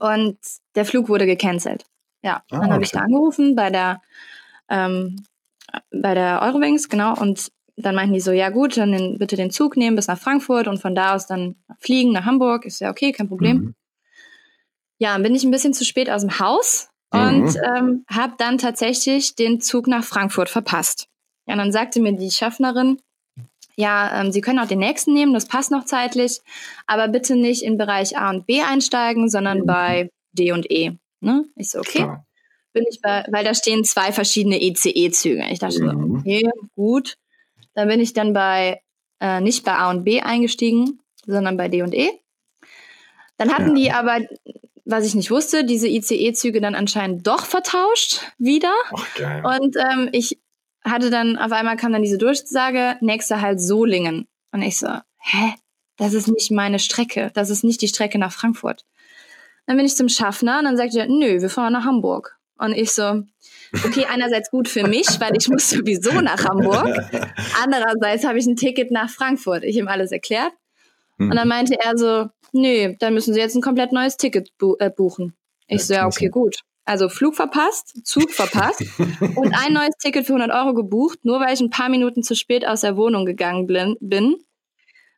und 0.00 0.36
der 0.74 0.84
Flug 0.84 1.08
wurde 1.08 1.24
gecancelt. 1.24 1.86
Ja, 2.22 2.36
ah, 2.36 2.42
dann 2.50 2.64
habe 2.64 2.74
okay. 2.74 2.84
ich 2.84 2.90
da 2.90 3.00
angerufen 3.00 3.56
bei 3.56 3.70
der 3.70 4.02
ähm, 4.68 5.24
bei 5.90 6.12
der 6.12 6.42
Eurowings, 6.42 6.90
genau, 6.90 7.18
und 7.18 7.50
dann 7.76 7.94
meinten 7.94 8.12
die 8.12 8.20
so, 8.20 8.32
ja 8.32 8.50
gut, 8.50 8.76
dann 8.76 8.92
den, 8.92 9.18
bitte 9.18 9.36
den 9.36 9.50
Zug 9.50 9.78
nehmen 9.78 9.96
bis 9.96 10.08
nach 10.08 10.18
Frankfurt 10.18 10.68
und 10.68 10.78
von 10.78 10.94
da 10.94 11.14
aus 11.14 11.26
dann 11.26 11.56
fliegen 11.78 12.12
nach 12.12 12.26
Hamburg. 12.26 12.66
Ist 12.66 12.80
ja 12.80 12.90
okay, 12.90 13.12
kein 13.12 13.28
Problem. 13.28 13.56
Mhm. 13.56 13.74
Ja, 14.98 15.14
dann 15.14 15.22
bin 15.22 15.34
ich 15.34 15.44
ein 15.44 15.50
bisschen 15.50 15.72
zu 15.72 15.86
spät 15.86 16.10
aus 16.10 16.20
dem 16.20 16.38
Haus 16.38 16.90
und 17.10 17.42
mhm. 17.42 17.56
ähm, 17.76 18.04
habe 18.08 18.34
dann 18.38 18.58
tatsächlich 18.58 19.34
den 19.34 19.60
Zug 19.60 19.86
nach 19.86 20.04
Frankfurt 20.04 20.48
verpasst. 20.48 21.08
Ja, 21.46 21.54
und 21.54 21.58
dann 21.58 21.72
sagte 21.72 22.00
mir 22.00 22.12
die 22.12 22.30
Schaffnerin, 22.30 23.00
ja, 23.76 24.20
ähm, 24.20 24.30
Sie 24.30 24.40
können 24.40 24.58
auch 24.58 24.68
den 24.68 24.78
nächsten 24.78 25.14
nehmen, 25.14 25.32
das 25.32 25.46
passt 25.46 25.70
noch 25.70 25.84
zeitlich, 25.84 26.40
aber 26.86 27.08
bitte 27.08 27.34
nicht 27.34 27.62
in 27.62 27.78
Bereich 27.78 28.16
A 28.16 28.30
und 28.30 28.46
B 28.46 28.62
einsteigen, 28.62 29.28
sondern 29.28 29.60
mhm. 29.60 29.66
bei 29.66 30.10
D 30.32 30.52
und 30.52 30.70
E. 30.70 30.92
Ne? 31.20 31.44
Ich 31.56 31.70
so, 31.70 31.80
okay. 31.80 31.98
Klar. 31.98 32.26
Bin 32.72 32.84
ich 32.88 33.00
bei, 33.02 33.24
weil 33.30 33.44
da 33.44 33.52
stehen 33.52 33.82
zwei 33.82 34.12
verschiedene 34.12 34.60
ECE-Züge. 34.60 35.44
Ich 35.50 35.58
dachte 35.58 35.82
mhm. 35.82 36.14
so, 36.14 36.18
okay, 36.18 36.48
gut. 36.76 37.16
Dann 37.74 37.88
bin 37.88 38.00
ich 38.00 38.12
dann 38.12 38.32
bei, 38.32 38.80
äh, 39.20 39.40
nicht 39.40 39.64
bei 39.64 39.72
A 39.72 39.90
und 39.90 40.04
B 40.04 40.20
eingestiegen, 40.20 41.00
sondern 41.26 41.56
bei 41.56 41.68
D 41.68 41.82
und 41.82 41.94
E. 41.94 42.10
Dann 43.38 43.52
hatten 43.52 43.76
ja. 43.76 43.82
die 43.82 43.92
aber 43.92 44.18
was 44.90 45.06
ich 45.06 45.14
nicht 45.14 45.30
wusste, 45.30 45.64
diese 45.64 45.88
ICE-Züge 45.88 46.60
dann 46.60 46.74
anscheinend 46.74 47.26
doch 47.26 47.44
vertauscht 47.44 48.22
wieder. 48.38 48.72
Ach, 48.94 49.14
geil. 49.14 49.42
Und 49.44 49.76
ähm, 49.76 50.08
ich 50.12 50.38
hatte 50.84 51.10
dann, 51.10 51.36
auf 51.36 51.52
einmal 51.52 51.76
kam 51.76 51.92
dann 51.92 52.02
diese 52.02 52.18
Durchsage, 52.18 52.96
nächster 53.00 53.40
halt 53.40 53.60
Solingen. 53.60 54.28
Und 54.52 54.62
ich 54.62 54.78
so, 54.78 54.88
hä? 55.18 55.54
Das 55.96 56.14
ist 56.14 56.28
nicht 56.28 56.50
meine 56.50 56.78
Strecke. 56.78 57.30
Das 57.34 57.50
ist 57.50 57.62
nicht 57.62 57.82
die 57.82 57.88
Strecke 57.88 58.18
nach 58.18 58.32
Frankfurt. 58.32 58.86
Dann 59.66 59.76
bin 59.76 59.84
ich 59.84 59.94
zum 59.94 60.08
Schaffner 60.08 60.58
und 60.58 60.64
dann 60.64 60.76
sagt 60.76 60.94
er, 60.94 61.06
nö, 61.06 61.42
wir 61.42 61.50
fahren 61.50 61.74
nach 61.74 61.84
Hamburg. 61.84 62.38
Und 62.56 62.72
ich 62.72 62.92
so, 62.92 63.22
okay, 63.84 64.06
einerseits 64.10 64.50
gut 64.50 64.68
für 64.68 64.86
mich, 64.86 65.06
weil 65.20 65.36
ich 65.36 65.48
muss 65.48 65.68
sowieso 65.68 66.20
nach 66.20 66.44
Hamburg. 66.44 66.86
Andererseits 67.62 68.24
habe 68.24 68.38
ich 68.38 68.46
ein 68.46 68.56
Ticket 68.56 68.90
nach 68.90 69.10
Frankfurt. 69.10 69.62
Ich 69.64 69.76
ihm 69.76 69.88
alles 69.88 70.10
erklärt. 70.10 70.52
Und 71.18 71.36
dann 71.36 71.48
meinte 71.48 71.78
er 71.78 71.98
so, 71.98 72.30
nö, 72.52 72.94
dann 72.98 73.14
müssen 73.14 73.34
Sie 73.34 73.40
jetzt 73.40 73.54
ein 73.54 73.62
komplett 73.62 73.92
neues 73.92 74.16
Ticket 74.16 74.50
bu 74.58 74.76
äh, 74.78 74.90
buchen. 74.90 75.34
Ich 75.66 75.86
so, 75.86 75.94
ja, 75.94 76.06
okay, 76.06 76.28
gut. 76.28 76.60
Also 76.84 77.08
Flug 77.08 77.36
verpasst, 77.36 78.04
Zug 78.04 78.30
verpasst 78.32 78.82
und 79.36 79.54
ein 79.54 79.72
neues 79.72 79.94
Ticket 79.98 80.26
für 80.26 80.34
100 80.34 80.50
Euro 80.50 80.74
gebucht, 80.74 81.20
nur 81.24 81.40
weil 81.40 81.54
ich 81.54 81.60
ein 81.60 81.70
paar 81.70 81.88
Minuten 81.88 82.22
zu 82.22 82.34
spät 82.34 82.66
aus 82.66 82.80
der 82.80 82.96
Wohnung 82.96 83.26
gegangen 83.26 83.68
bin. 84.00 84.36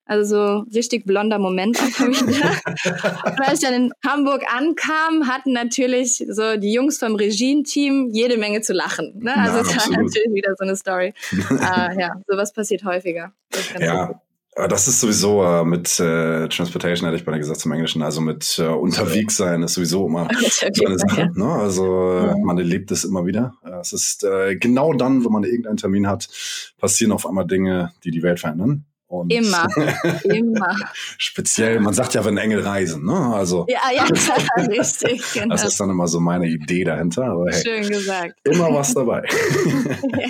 Also 0.05 0.25
so 0.25 0.65
richtig 0.75 1.07
blonder 1.07 1.39
Moment 1.39 1.81
auch 1.81 1.85
für 1.85 2.09
mich. 2.09 2.21
und 2.21 3.41
als 3.41 3.63
ich 3.63 3.69
dann 3.69 3.75
in 3.75 3.93
Hamburg 4.07 4.43
ankam, 4.53 5.29
hatten 5.29 5.53
natürlich 5.53 6.25
so 6.29 6.57
die 6.57 6.73
Jungs 6.73 6.99
vom 6.99 7.15
Regieteam 7.15 8.11
jede 8.13 8.37
Menge 8.37 8.61
zu 8.61 8.73
lachen. 8.73 9.21
Ne? 9.21 9.35
Also 9.35 9.59
es 9.61 9.69
war 9.69 9.97
natürlich 9.97 10.35
wieder 10.35 10.55
so 10.59 10.65
eine 10.65 10.77
Story. 10.77 11.15
uh, 11.33 11.55
ja, 11.99 12.21
sowas 12.27 12.53
passiert 12.53 12.85
häufiger. 12.85 13.33
ja. 13.79 14.21
Das 14.55 14.87
ist 14.87 15.01
sowieso 15.01 15.43
äh, 15.43 15.65
mit 15.65 15.99
äh, 15.99 16.47
Transportation, 16.49 17.07
hätte 17.07 17.17
ich 17.17 17.25
bei 17.25 17.33
der 17.33 17.39
gesagt 17.39 17.61
zum 17.61 17.73
Englischen, 17.73 18.03
also 18.03 18.21
mit 18.21 18.59
äh, 18.59 18.67
unterwegs 18.67 19.39
sein 19.39 19.63
ist 19.63 19.75
sowieso 19.75 20.07
immer 20.07 20.29
so 20.75 20.85
eine 20.85 20.99
Sache. 20.99 21.31
Ne? 21.35 21.47
Also 21.47 22.19
ja. 22.19 22.37
man 22.37 22.59
erlebt 22.59 22.91
es 22.91 23.05
immer 23.05 23.25
wieder. 23.25 23.55
Es 23.81 23.95
ist 23.95 24.25
äh, 24.25 24.57
genau 24.57 24.93
dann, 24.93 25.25
wenn 25.25 25.33
man 25.33 25.45
irgendeinen 25.45 25.79
Termin 25.79 26.07
hat, 26.07 26.29
passieren 26.77 27.13
auf 27.13 27.27
einmal 27.27 27.47
Dinge, 27.47 27.93
die 28.05 28.11
die 28.11 28.23
Welt 28.23 28.41
verändern. 28.41 28.85
Und 29.13 29.31
immer, 29.31 29.69
immer. 30.25 30.75
Speziell, 31.19 31.81
man 31.81 31.93
sagt 31.93 32.15
ja, 32.15 32.25
wenn 32.25 32.39
Engel 32.39 32.61
reisen, 32.61 33.05
ne? 33.05 33.13
Also. 33.13 33.67
Ja, 33.69 33.81
ja, 33.95 34.05
richtig, 34.69 35.23
genau. 35.35 35.55
Das 35.55 35.67
ist 35.67 35.79
dann 35.79 35.91
immer 35.91 36.09
so 36.09 36.19
meine 36.19 36.47
Idee 36.47 36.85
dahinter. 36.85 37.25
Aber 37.25 37.51
hey, 37.51 37.63
Schön 37.63 37.89
gesagt. 37.91 38.39
Immer 38.45 38.73
was 38.73 38.95
dabei. 38.95 39.23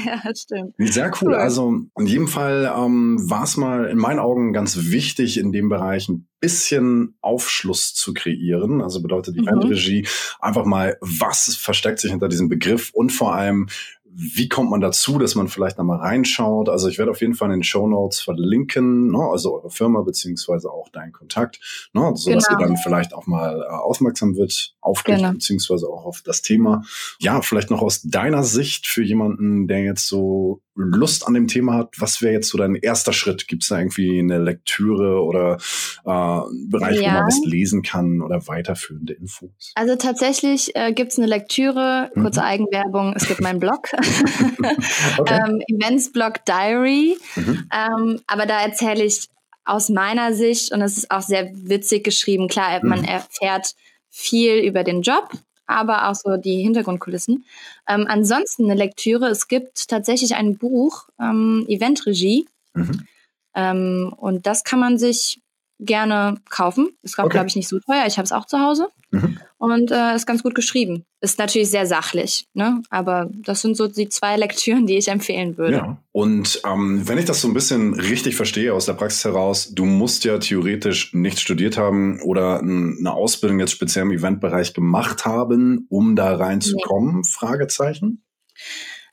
ja, 0.04 0.20
stimmt. 0.34 0.74
Sehr 0.78 1.12
cool. 1.22 1.28
cool. 1.28 1.34
Also 1.36 1.74
in 1.96 2.06
jedem 2.06 2.26
Fall 2.26 2.72
ähm, 2.76 3.18
war 3.30 3.44
es 3.44 3.56
mal 3.56 3.84
in 3.84 3.98
meinen 3.98 4.18
Augen 4.18 4.52
ganz 4.52 4.76
wichtig, 4.90 5.38
in 5.38 5.52
dem 5.52 5.68
Bereich 5.68 6.08
ein 6.08 6.26
bisschen 6.40 7.14
Aufschluss 7.20 7.94
zu 7.94 8.12
kreieren. 8.12 8.82
Also 8.82 9.00
bedeutet 9.00 9.36
die 9.36 9.42
mhm. 9.42 9.44
Bandregie 9.44 10.08
einfach 10.40 10.64
mal, 10.64 10.98
was 11.00 11.54
versteckt 11.54 12.00
sich 12.00 12.10
hinter 12.10 12.28
diesem 12.28 12.48
Begriff 12.48 12.90
und 12.92 13.12
vor 13.12 13.32
allem, 13.32 13.68
wie 14.14 14.48
kommt 14.48 14.70
man 14.70 14.80
dazu, 14.80 15.18
dass 15.18 15.34
man 15.34 15.48
vielleicht 15.48 15.78
nochmal 15.78 15.98
reinschaut? 15.98 16.68
Also 16.68 16.88
ich 16.88 16.98
werde 16.98 17.10
auf 17.10 17.20
jeden 17.20 17.34
Fall 17.34 17.48
in 17.48 17.58
den 17.58 17.62
Show 17.62 17.86
Notes 17.86 18.20
verlinken, 18.20 19.10
ne? 19.10 19.18
also 19.30 19.54
eure 19.54 19.70
Firma 19.70 20.02
beziehungsweise 20.02 20.70
auch 20.70 20.88
deinen 20.90 21.12
Kontakt, 21.12 21.60
ne? 21.92 22.12
sodass 22.14 22.46
genau. 22.46 22.60
ihr 22.60 22.66
dann 22.66 22.76
vielleicht 22.76 23.14
auch 23.14 23.26
mal 23.26 23.60
äh, 23.60 23.72
aufmerksam 23.72 24.36
wird 24.36 24.74
auf 24.80 25.02
dich 25.02 25.16
genau. 25.16 25.32
beziehungsweise 25.32 25.88
auch 25.88 26.04
auf 26.04 26.22
das 26.22 26.42
Thema. 26.42 26.82
Ja, 27.20 27.40
vielleicht 27.40 27.70
noch 27.70 27.80
aus 27.80 28.02
deiner 28.02 28.44
Sicht 28.44 28.86
für 28.86 29.02
jemanden, 29.02 29.66
der 29.66 29.82
jetzt 29.82 30.08
so 30.08 30.60
Lust 30.74 31.26
an 31.26 31.34
dem 31.34 31.48
Thema 31.48 31.74
hat, 31.74 31.94
was 31.98 32.22
wäre 32.22 32.32
jetzt 32.32 32.48
so 32.48 32.56
dein 32.56 32.74
erster 32.74 33.12
Schritt? 33.12 33.46
Gibt 33.46 33.62
es 33.62 33.68
da 33.68 33.78
irgendwie 33.78 34.18
eine 34.18 34.38
Lektüre 34.38 35.22
oder 35.22 35.58
äh, 36.04 36.10
einen 36.10 36.70
Bereich, 36.70 37.00
ja. 37.00 37.08
wo 37.08 37.14
man 37.18 37.26
was 37.26 37.40
lesen 37.44 37.82
kann 37.82 38.22
oder 38.22 38.46
weiterführende 38.46 39.12
Infos? 39.12 39.72
Also 39.74 39.96
tatsächlich 39.96 40.74
äh, 40.74 40.92
gibt 40.92 41.12
es 41.12 41.18
eine 41.18 41.26
Lektüre, 41.26 42.10
kurze 42.14 42.40
mhm. 42.40 42.46
Eigenwerbung, 42.46 43.12
es 43.14 43.26
gibt 43.28 43.40
meinen 43.40 43.60
Blog, 43.60 43.88
ähm, 45.26 45.62
Eventsblog 45.68 46.44
Diary, 46.44 47.16
mhm. 47.36 47.68
ähm, 47.72 48.20
aber 48.26 48.46
da 48.46 48.60
erzähle 48.60 49.04
ich 49.04 49.28
aus 49.64 49.88
meiner 49.88 50.34
Sicht 50.34 50.72
und 50.72 50.82
es 50.82 50.96
ist 50.96 51.10
auch 51.10 51.22
sehr 51.22 51.50
witzig 51.52 52.04
geschrieben. 52.04 52.48
Klar, 52.48 52.84
man 52.84 53.00
mhm. 53.00 53.06
erfährt 53.06 53.74
viel 54.10 54.58
über 54.58 54.84
den 54.84 55.02
Job, 55.02 55.30
aber 55.66 56.08
auch 56.08 56.14
so 56.14 56.36
die 56.36 56.62
Hintergrundkulissen. 56.62 57.44
Ähm, 57.88 58.06
ansonsten 58.08 58.64
eine 58.64 58.74
Lektüre. 58.74 59.28
Es 59.28 59.48
gibt 59.48 59.88
tatsächlich 59.88 60.34
ein 60.34 60.58
Buch, 60.58 61.08
ähm, 61.20 61.64
Eventregie. 61.68 62.46
Mhm. 62.74 63.06
Ähm, 63.54 64.14
und 64.16 64.46
das 64.46 64.64
kann 64.64 64.80
man 64.80 64.98
sich 64.98 65.41
gerne 65.84 66.36
kaufen. 66.48 66.90
Ist, 67.02 67.18
okay. 67.18 67.28
glaube 67.28 67.48
ich, 67.48 67.56
nicht 67.56 67.68
so 67.68 67.78
teuer. 67.80 68.04
Ich 68.06 68.16
habe 68.16 68.24
es 68.24 68.32
auch 68.32 68.46
zu 68.46 68.60
Hause. 68.60 68.88
Mhm. 69.10 69.38
Und 69.58 69.90
äh, 69.90 70.14
ist 70.14 70.26
ganz 70.26 70.42
gut 70.42 70.54
geschrieben. 70.54 71.04
Ist 71.20 71.38
natürlich 71.38 71.70
sehr 71.70 71.86
sachlich, 71.86 72.46
ne? 72.54 72.82
Aber 72.90 73.28
das 73.44 73.62
sind 73.62 73.76
so 73.76 73.88
die 73.88 74.08
zwei 74.08 74.36
Lektüren, 74.38 74.86
die 74.86 74.96
ich 74.96 75.08
empfehlen 75.08 75.58
würde. 75.58 75.76
Ja. 75.76 75.98
Und 76.12 76.62
ähm, 76.66 77.06
wenn 77.06 77.18
ich 77.18 77.26
das 77.26 77.40
so 77.40 77.48
ein 77.48 77.54
bisschen 77.54 77.94
richtig 77.94 78.36
verstehe 78.36 78.72
aus 78.74 78.86
der 78.86 78.94
Praxis 78.94 79.24
heraus, 79.24 79.72
du 79.74 79.84
musst 79.84 80.24
ja 80.24 80.38
theoretisch 80.38 81.12
nicht 81.14 81.40
studiert 81.40 81.76
haben 81.76 82.20
oder 82.22 82.60
eine 82.60 83.12
Ausbildung 83.12 83.60
jetzt 83.60 83.72
speziell 83.72 84.04
im 84.04 84.12
Eventbereich 84.12 84.74
gemacht 84.74 85.24
haben, 85.24 85.86
um 85.88 86.16
da 86.16 86.34
reinzukommen? 86.34 87.16
Nee. 87.16 87.28
Fragezeichen. 87.30 88.24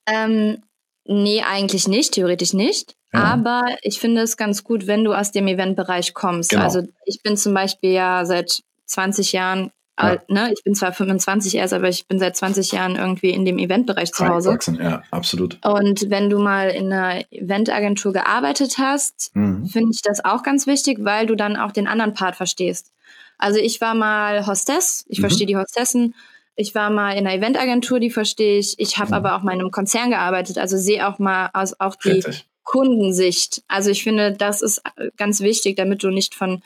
Ähm, 0.06 0.64
nee, 1.06 1.42
eigentlich 1.42 1.88
nicht, 1.88 2.14
theoretisch 2.14 2.54
nicht. 2.54 2.96
Ja. 3.14 3.24
Aber 3.24 3.66
ich 3.82 4.00
finde 4.00 4.22
es 4.22 4.38
ganz 4.38 4.64
gut, 4.64 4.88
wenn 4.88 5.04
du 5.04 5.14
aus 5.14 5.32
dem 5.32 5.48
Eventbereich 5.48 6.14
kommst. 6.14 6.52
Genau. 6.52 6.64
Also 6.64 6.84
ich 7.06 7.22
bin 7.24 7.38
zum 7.38 7.54
Beispiel 7.54 7.92
ja 7.92 8.26
seit 8.26 8.62
20 8.86 9.32
Jahren 9.32 9.72
ja. 10.02 10.18
ne, 10.28 10.54
ich 10.54 10.64
bin 10.64 10.76
zwar 10.76 10.94
25 10.94 11.56
erst, 11.56 11.74
aber 11.74 11.90
ich 11.90 12.08
bin 12.08 12.20
seit 12.20 12.36
20 12.36 12.72
Jahren 12.72 12.96
irgendwie 12.96 13.32
in 13.32 13.46
dem 13.46 13.58
Eventbereich 13.58 14.12
zu 14.12 14.28
Hause. 14.28 14.58
Ja, 14.80 15.04
absolut. 15.12 15.58
Und 15.66 16.10
wenn 16.10 16.30
du 16.30 16.40
mal 16.40 16.70
in 16.70 16.92
einer 16.92 17.24
Eventagentur 17.32 18.14
gearbeitet 18.14 18.78
hast, 18.78 19.36
mhm. 19.36 19.66
finde 19.68 19.92
ich 19.94 20.02
das 20.02 20.24
auch 20.24 20.44
ganz 20.44 20.68
wichtig, 20.68 21.00
weil 21.02 21.26
du 21.26 21.36
dann 21.36 21.58
auch 21.58 21.72
den 21.72 21.88
anderen 21.88 22.14
Part 22.14 22.36
verstehst. 22.36 22.92
Also 23.38 23.60
ich 23.60 23.80
war 23.82 23.96
mal 23.96 24.46
Hostess, 24.48 25.06
ich 25.08 25.20
mhm. 25.20 25.24
verstehe 25.24 25.48
die 25.48 25.58
Hostessen. 25.58 26.16
Ich 26.56 26.76
war 26.76 26.90
mal 26.90 27.12
in 27.12 27.26
einer 27.26 27.36
Eventagentur, 27.36 28.02
die 28.02 28.10
verstehe 28.10 28.60
ich. 28.60 28.78
Ich 28.80 28.98
habe 28.98 29.10
mhm. 29.10 29.14
aber 29.14 29.36
auch 29.36 29.44
mal 29.44 29.54
in 29.54 29.62
einem 29.62 29.72
Konzern 29.72 30.10
gearbeitet, 30.10 30.58
also 30.58 30.78
sehe 30.78 31.08
auch 31.08 31.20
mal 31.20 31.50
aus 31.54 31.80
auch 31.80 31.96
die 31.96 32.10
Richtig. 32.10 32.46
Kundensicht. 32.70 33.64
Also 33.68 33.90
ich 33.90 34.04
finde, 34.04 34.32
das 34.32 34.62
ist 34.62 34.84
ganz 35.18 35.42
wichtig, 35.42 35.76
damit 35.76 36.04
du 36.04 36.12
nicht 36.12 36.36
von 36.36 36.62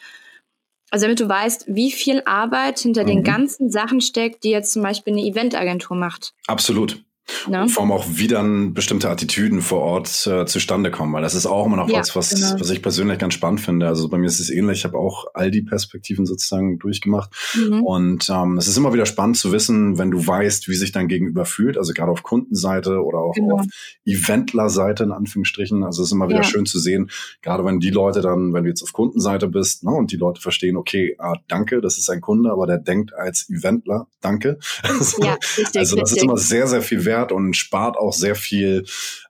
also 0.92 1.06
damit 1.06 1.22
du 1.22 1.28
weißt, 1.28 1.66
wie 1.70 1.92
viel 1.92 2.22
Arbeit 2.26 2.78
hinter 2.80 3.04
mhm. 3.04 3.08
den 3.08 3.24
ganzen 3.24 3.72
Sachen 3.72 4.00
steckt, 4.00 4.44
die 4.44 4.52
jetzt 4.52 4.74
zum 4.74 4.84
Beispiel 4.84 5.14
eine 5.14 5.24
Eventagentur 5.24 5.98
macht. 5.98 6.34
Absolut. 6.46 7.04
Ne? 7.48 7.68
Vor 7.70 7.84
allem 7.84 7.92
auch, 7.92 8.06
wie 8.10 8.28
dann 8.28 8.74
bestimmte 8.74 9.10
Attitüden 9.10 9.62
vor 9.62 9.82
Ort 9.82 10.28
äh, 10.28 10.46
zustande 10.46 10.92
kommen, 10.92 11.14
weil 11.14 11.22
das 11.22 11.36
ist 11.36 11.46
auch 11.46 11.66
immer 11.66 11.78
noch 11.78 11.90
ja, 11.90 12.00
was, 12.00 12.16
was, 12.16 12.30
genau. 12.30 12.60
was 12.60 12.70
ich 12.70 12.82
persönlich 12.82 13.18
ganz 13.18 13.34
spannend 13.34 13.62
finde. 13.62 13.88
Also 13.88 14.10
bei 14.10 14.18
mir 14.18 14.28
ist 14.28 14.40
es 14.40 14.50
ähnlich. 14.50 14.80
Ich 14.80 14.86
habe 14.86 14.98
auch 14.98 15.28
all 15.34 15.50
die 15.50 15.62
Perspektiven 15.62 16.26
sozusagen 16.26 16.80
durchgemacht. 16.80 17.32
Mhm. 17.56 17.84
Und 17.84 18.30
ähm, 18.30 18.58
es 18.58 18.68
ist 18.68 18.78
immer 18.78 18.94
wieder 18.94 19.06
spannend 19.06 19.38
zu 19.38 19.52
wissen, 19.52 19.98
wenn 19.98 20.12
du 20.12 20.26
weißt, 20.26 20.68
wie 20.68 20.76
sich 20.76 20.92
dein 20.92 21.08
Gegenüber 21.08 21.46
fühlt, 21.46 21.78
also 21.78 21.94
gerade 21.94 22.12
auf 22.12 22.24
Kundenseite 22.24 23.02
oder 23.02 23.20
auch 23.20 23.34
genau. 23.34 23.56
auf 23.56 23.66
Eventlerseite 24.06 25.04
in 25.04 25.12
Anführungsstrichen. 25.12 25.84
Also 25.84 26.02
es 26.02 26.10
ist 26.10 26.14
immer 26.14 26.28
wieder 26.28 26.42
ja. 26.42 26.44
schön 26.44 26.66
zu 26.66 26.80
sehen, 26.80 27.10
gerade 27.42 27.64
wenn 27.64 27.80
die 27.80 27.90
Leute 27.90 28.22
dann, 28.22 28.54
wenn 28.54 28.64
du 28.64 28.70
jetzt 28.70 28.84
auf 28.84 28.92
Kundenseite 28.92 29.48
bist 29.48 29.84
ne, 29.84 29.92
und 29.92 30.12
die 30.12 30.18
Leute 30.18 30.42
verstehen, 30.42 30.76
okay, 30.76 31.16
ah, 31.20 31.36
danke, 31.48 31.80
das 31.80 31.98
ist 31.98 32.10
ein 32.10 32.22
Kunde, 32.22 32.52
aber 32.52 32.68
der 32.68 32.80
denkt 32.80 33.14
als 33.14 33.50
Eventler, 33.50 34.08
danke. 34.22 34.60
Ja, 35.24 35.38
richtig, 35.58 35.80
also 35.80 35.96
das 35.96 36.12
richtig. 36.12 36.18
ist 36.18 36.24
immer 36.24 36.38
sehr, 36.38 36.68
sehr 36.68 36.82
viel 36.82 37.06
wert 37.06 37.13
wert 37.14 37.32
und 37.32 37.56
spart 37.56 37.98
auch 37.98 38.14
sehr 38.14 38.36
viel 38.36 38.86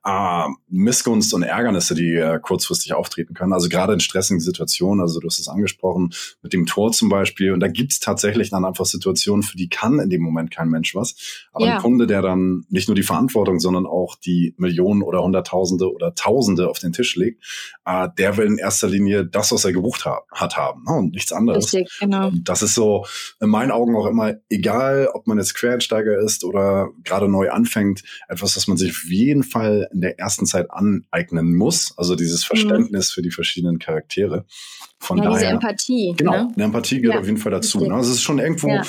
äh, 0.06 0.48
Missgunst 0.68 1.34
und 1.34 1.44
Ärgernisse, 1.44 1.96
die 1.96 2.16
äh, 2.16 2.40
kurzfristig 2.40 2.94
auftreten 2.94 3.34
können. 3.34 3.54
Also 3.54 3.70
gerade 3.70 3.94
in 3.94 4.00
stressigen 4.00 4.40
Situationen, 4.40 5.02
also 5.02 5.20
du 5.20 5.28
hast 5.28 5.40
es 5.40 5.48
angesprochen, 5.48 6.14
mit 6.42 6.54
dem 6.54 6.66
Tor 6.66 6.92
zum 6.92 7.10
Beispiel. 7.10 7.54
Und 7.54 7.62
da 7.62 7.68
gibt 7.68 7.94
es 7.94 8.00
tatsächlich 8.00 8.50
dann 8.50 8.66
einfach 8.66 8.86
Situationen, 8.86 9.44
für 9.44 9.58
die 9.58 9.70
kann 9.70 10.00
in 10.00 10.10
dem 10.10 10.22
Moment 10.22 10.52
kein 10.52 10.70
Mensch 10.70 10.94
was. 10.96 11.16
Aber 11.54 11.66
ja. 11.66 11.76
ein 11.76 11.82
Kunde, 11.82 12.08
der 12.08 12.22
dann 12.22 12.66
nicht 12.70 12.88
nur 12.88 12.96
die 12.96 13.04
Verantwortung, 13.04 13.60
sondern 13.60 13.86
auch 13.86 14.16
die 14.16 14.54
Millionen 14.58 15.04
oder 15.04 15.24
Hunderttausende 15.24 15.92
oder 15.92 16.14
Tausende 16.16 16.70
auf 16.70 16.80
den 16.80 16.92
Tisch 16.92 17.16
legt, 17.16 17.44
äh, 17.86 18.10
der 18.18 18.36
will 18.38 18.48
in 18.48 18.58
erster 18.58 18.90
Linie 18.90 19.26
das, 19.26 19.52
was 19.52 19.64
er 19.64 19.72
gebucht 19.72 20.06
hat, 20.06 20.24
hat 20.32 20.58
haben 20.58 20.84
ne? 20.84 20.94
und 20.94 21.14
nichts 21.14 21.32
anderes. 21.32 21.74
Richtig, 21.74 21.98
genau. 22.00 22.28
Und 22.28 22.50
das 22.50 22.62
ist 22.62 22.76
so 22.76 23.06
in 23.40 23.50
meinen 23.50 23.72
Augen 23.72 23.96
auch 23.96 24.08
immer 24.08 24.34
egal, 24.50 25.08
ob 25.14 25.28
man 25.28 25.38
jetzt 25.38 25.54
Quereinsteiger 25.54 26.18
ist 26.20 26.44
oder 26.44 26.90
gerade 27.04 27.30
neu 27.30 27.52
anfängt, 27.52 28.04
etwas, 28.28 28.58
was 28.58 28.68
man 28.68 28.78
sich 28.78 28.92
auf 28.92 29.04
jeden 29.06 29.44
Fall 29.44 29.88
in 29.94 30.02
der 30.02 30.20
ersten 30.20 30.46
Zeit 30.46 30.72
aneignen 30.72 31.56
muss. 31.56 31.94
Also 31.98 32.16
dieses 32.16 32.44
mhm. 32.44 32.48
Verständnis 32.48 33.10
mhm. 33.10 33.14
für 33.14 33.22
die 33.22 33.32
verschiedenen 33.32 33.80
Charaktere. 33.80 34.46
Von 35.04 35.18
ja, 35.18 35.26
daher, 35.26 35.38
diese 35.38 35.48
Empathie. 35.52 36.14
Genau, 36.18 36.32
ne? 36.32 36.52
eine 36.56 36.64
Empathie 36.64 37.02
gehört 37.02 37.16
Ja, 37.16 37.20
auf 37.22 37.26
jeden 37.28 37.38
Fall 37.38 37.52
dazu. 37.52 37.80
Ne? 37.86 37.94
Also 37.94 38.10
es 38.12 38.16
ist 38.18 38.24
schon 38.24 38.40
irgendwo 38.40 38.70
Ja. 38.70 38.82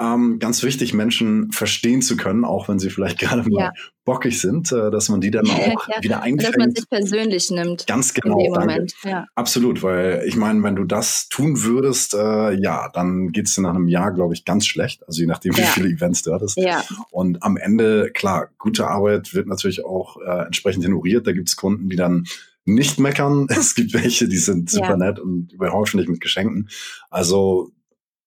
ähm, 0.00 0.38
ganz 0.38 0.62
wichtig, 0.62 0.94
Menschen 0.94 1.50
verstehen 1.50 2.02
zu 2.02 2.16
können, 2.16 2.44
auch 2.44 2.68
wenn 2.68 2.78
sie 2.78 2.90
vielleicht 2.90 3.18
gerade 3.18 3.48
mal 3.50 3.72
bockig 4.04 4.40
sind, 4.40 4.70
äh, 4.70 4.90
dass 4.92 5.08
man 5.08 5.20
die 5.20 5.32
dann 5.32 5.46
auch 5.50 5.88
wieder 6.00 6.22
Und 6.24 6.36
dass 6.40 6.50
man 6.52 6.60
einfängt. 6.62 6.78
sich 6.78 6.88
persönlich 6.88 7.50
nimmt 7.50 7.86
Ganz 7.88 8.10
in 8.10 8.20
genau, 8.22 8.38
dem 8.38 8.52
danke. 8.54 8.68
Moment. 8.68 8.94
Absolut, 9.34 9.82
weil 9.82 10.22
ich 10.26 10.36
meine, 10.36 10.62
wenn 10.62 10.76
du 10.76 10.84
das 10.84 11.28
tun 11.28 11.62
würdest, 11.64 12.14
äh, 12.14 12.52
ja, 12.52 12.88
dann 12.94 13.32
geht's 13.32 13.54
dir 13.54 13.62
nach 13.62 13.74
einem 13.74 13.88
Jahr, 13.88 14.12
glaube 14.12 14.34
ich, 14.34 14.44
ganz 14.44 14.66
schlecht. 14.66 15.02
Also 15.08 15.20
je 15.22 15.26
nachdem, 15.26 15.56
wie 15.56 15.62
viele 15.62 15.88
Events 15.88 16.22
du 16.22 16.32
hattest. 16.32 16.56
ja, 16.56 16.84
Und 17.10 17.42
am 17.42 17.56
Ende, 17.56 18.10
klar, 18.14 18.50
gute 18.58 18.86
Arbeit 18.86 19.34
wird 19.34 19.48
natürlich 19.48 19.84
auch 19.84 20.16
äh, 20.24 20.46
entsprechend 20.46 20.84
honoriert. 20.86 21.26
Da 21.26 21.32
gibt's 21.32 21.56
Kunden, 21.56 21.88
die 21.88 21.96
dann 21.96 22.24
nicht 22.66 22.98
meckern. 22.98 23.46
Es 23.50 23.74
gibt 23.74 23.94
welche, 23.94 24.28
die 24.28 24.36
sind 24.38 24.70
super 24.70 24.90
Ja. 24.90 24.96
nett 24.96 25.18
und 25.18 25.52
überhäufen 25.52 25.98
dich 25.98 26.08
mit 26.08 26.20
Geschenken. 26.20 26.68
Also 27.10 27.70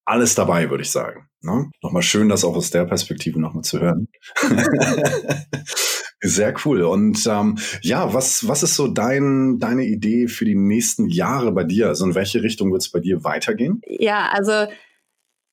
alles 0.05 0.33
dabei, 0.33 0.69
würde 0.69 0.83
ich 0.83 0.91
sagen. 0.91 1.27
Ne? 1.41 1.69
Nochmal 1.83 2.01
schön, 2.01 2.27
das 2.29 2.43
auch 2.43 2.55
aus 2.55 2.71
der 2.71 2.85
Perspektive 2.85 3.39
nochmal 3.39 3.63
zu 3.63 3.79
hören. 3.79 4.07
Sehr 6.21 6.53
cool. 6.65 6.81
Und 6.83 7.25
ähm, 7.27 7.57
ja, 7.81 8.13
was, 8.13 8.45
was 8.47 8.63
ist 8.63 8.75
so 8.75 8.87
dein, 8.87 9.57
deine 9.59 9.85
Idee 9.85 10.27
für 10.27 10.43
die 10.45 10.55
nächsten 10.55 11.07
Jahre 11.07 11.51
bei 11.53 11.63
dir? 11.63 11.87
Also 11.87 12.05
in 12.05 12.15
welche 12.15 12.43
Richtung 12.43 12.71
wird 12.71 12.81
es 12.81 12.91
bei 12.91 12.99
dir 12.99 13.23
weitergehen? 13.23 13.81
ja, 13.87 14.29
also 14.31 14.69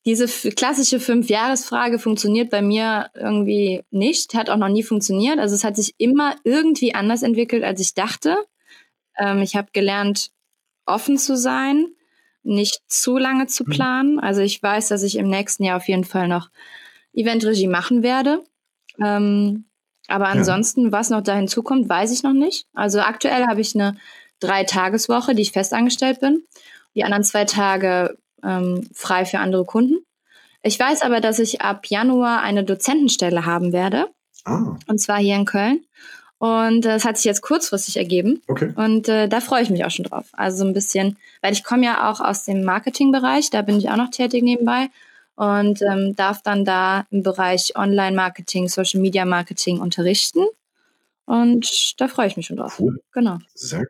diese 0.07 0.27
klassische 0.53 1.01
Fünf-Jahres-Frage 1.01 1.99
funktioniert 1.99 2.49
bei 2.51 2.63
mir 2.63 3.11
irgendwie 3.15 3.83
nicht, 3.91 4.35
hat 4.35 4.51
auch 4.51 4.57
noch 4.57 4.69
nie 4.69 4.85
funktioniert. 4.85 5.41
Also 5.41 5.57
es 5.57 5.65
hat 5.65 5.75
sich 5.75 5.95
immer 5.99 6.37
irgendwie 6.45 6.95
anders 6.95 7.25
entwickelt, 7.25 7.65
als 7.65 7.81
ich 7.81 7.93
dachte. 7.95 8.37
Ähm, 9.19 9.43
ich 9.43 9.57
habe 9.57 9.69
gelernt, 9.73 10.31
offen 10.87 11.19
zu 11.19 11.37
sein, 11.37 11.87
nicht 12.43 12.81
zu 12.89 13.19
lange 13.19 13.47
zu 13.47 13.65
Mhm. 13.65 13.71
planen. 13.71 14.21
Also 14.21 14.41
ich 14.41 14.63
weiß, 14.63 14.89
dass 14.89 15.03
ich 15.03 15.17
im 15.17 15.29
nächsten 15.29 15.65
Jahr 15.65 15.77
auf 15.79 15.89
jeden 15.89 16.05
Fall 16.05 16.29
noch 16.29 16.49
Eventregie 17.13 17.67
machen 17.67 18.03
werde. 18.03 18.43
Ähm, 19.03 19.65
aber 20.09 20.29
ansonsten, 20.29 20.93
was 20.93 21.11
noch 21.11 21.23
da 21.23 21.35
hinzukommt, 21.35 21.89
weiß 21.89 22.13
ich 22.13 22.23
noch 22.23 22.33
nicht. 22.33 22.67
Also 22.75 23.01
aktuell 23.01 23.47
habe 23.47 23.61
ich 23.61 23.75
eine 23.75 23.97
Drei-Tageswoche, 24.39 25.35
die 25.35 25.43
ich 25.43 25.53
festangestellt 25.53 26.21
bin. 26.21 26.45
Die 26.95 27.03
anderen 27.05 27.25
zwei 27.25 27.45
Tage 27.45 28.17
ähm, 28.45 28.89
frei 28.95 29.25
für 29.25 29.39
andere 29.41 29.65
Kunden. 29.65 29.99
Ich 30.63 30.79
weiß 30.79 31.03
aber, 31.03 31.21
dass 31.21 31.39
ich 31.39 31.61
ab 31.63 31.87
Januar 31.87 32.43
eine 32.43 32.65
Dozentenstelle 32.65 33.45
haben 33.47 33.73
werde, 33.73 34.09
Ah, 34.45 34.77
und 34.87 35.01
zwar 35.01 35.19
hier 35.19 35.35
in 35.35 35.45
Köln. 35.45 35.85
Und 36.39 36.85
äh, 36.85 36.95
das 36.95 37.05
hat 37.05 37.17
sich 37.17 37.25
jetzt 37.25 37.43
kurzfristig 37.43 37.97
ergeben. 37.97 38.43
okay. 38.47 38.73
Und 38.77 39.09
äh, 39.09 39.29
da 39.29 39.41
freue 39.41 39.63
ich 39.63 39.71
mich 39.71 39.85
auch 39.85 39.91
schon 39.91 40.05
drauf. 40.05 40.27
Also 40.33 40.59
so 40.59 40.65
ein 40.65 40.75
bisschen, 40.75 41.17
weil 41.41 41.53
ich 41.53 41.65
komme 41.65 41.85
ja 41.85 42.11
auch 42.11 42.21
aus 42.21 42.45
dem 42.45 42.63
Marketingbereich, 42.65 43.51
da 43.51 43.63
bin 43.63 43.79
ich 43.79 43.91
auch 43.91 43.97
noch 43.97 44.11
tätig 44.11 44.43
nebenbei 44.43 44.89
und 45.37 45.83
ähm, 45.83 46.15
darf 46.17 46.43
dann 46.43 46.65
da 46.65 47.07
im 47.11 47.23
Bereich 47.23 47.77
Online-Marketing, 47.77 48.69
Social-Media-Marketing 48.69 49.81
unterrichten. 49.81 50.45
Und 51.27 52.01
da 52.01 52.09
freue 52.09 52.29
ich 52.29 52.37
mich 52.37 52.47
schon 52.47 52.57
drauf. 52.57 52.79
Cool. 52.79 53.01
Genau. 53.13 53.39
Sehr 53.55 53.81
gut. 53.81 53.89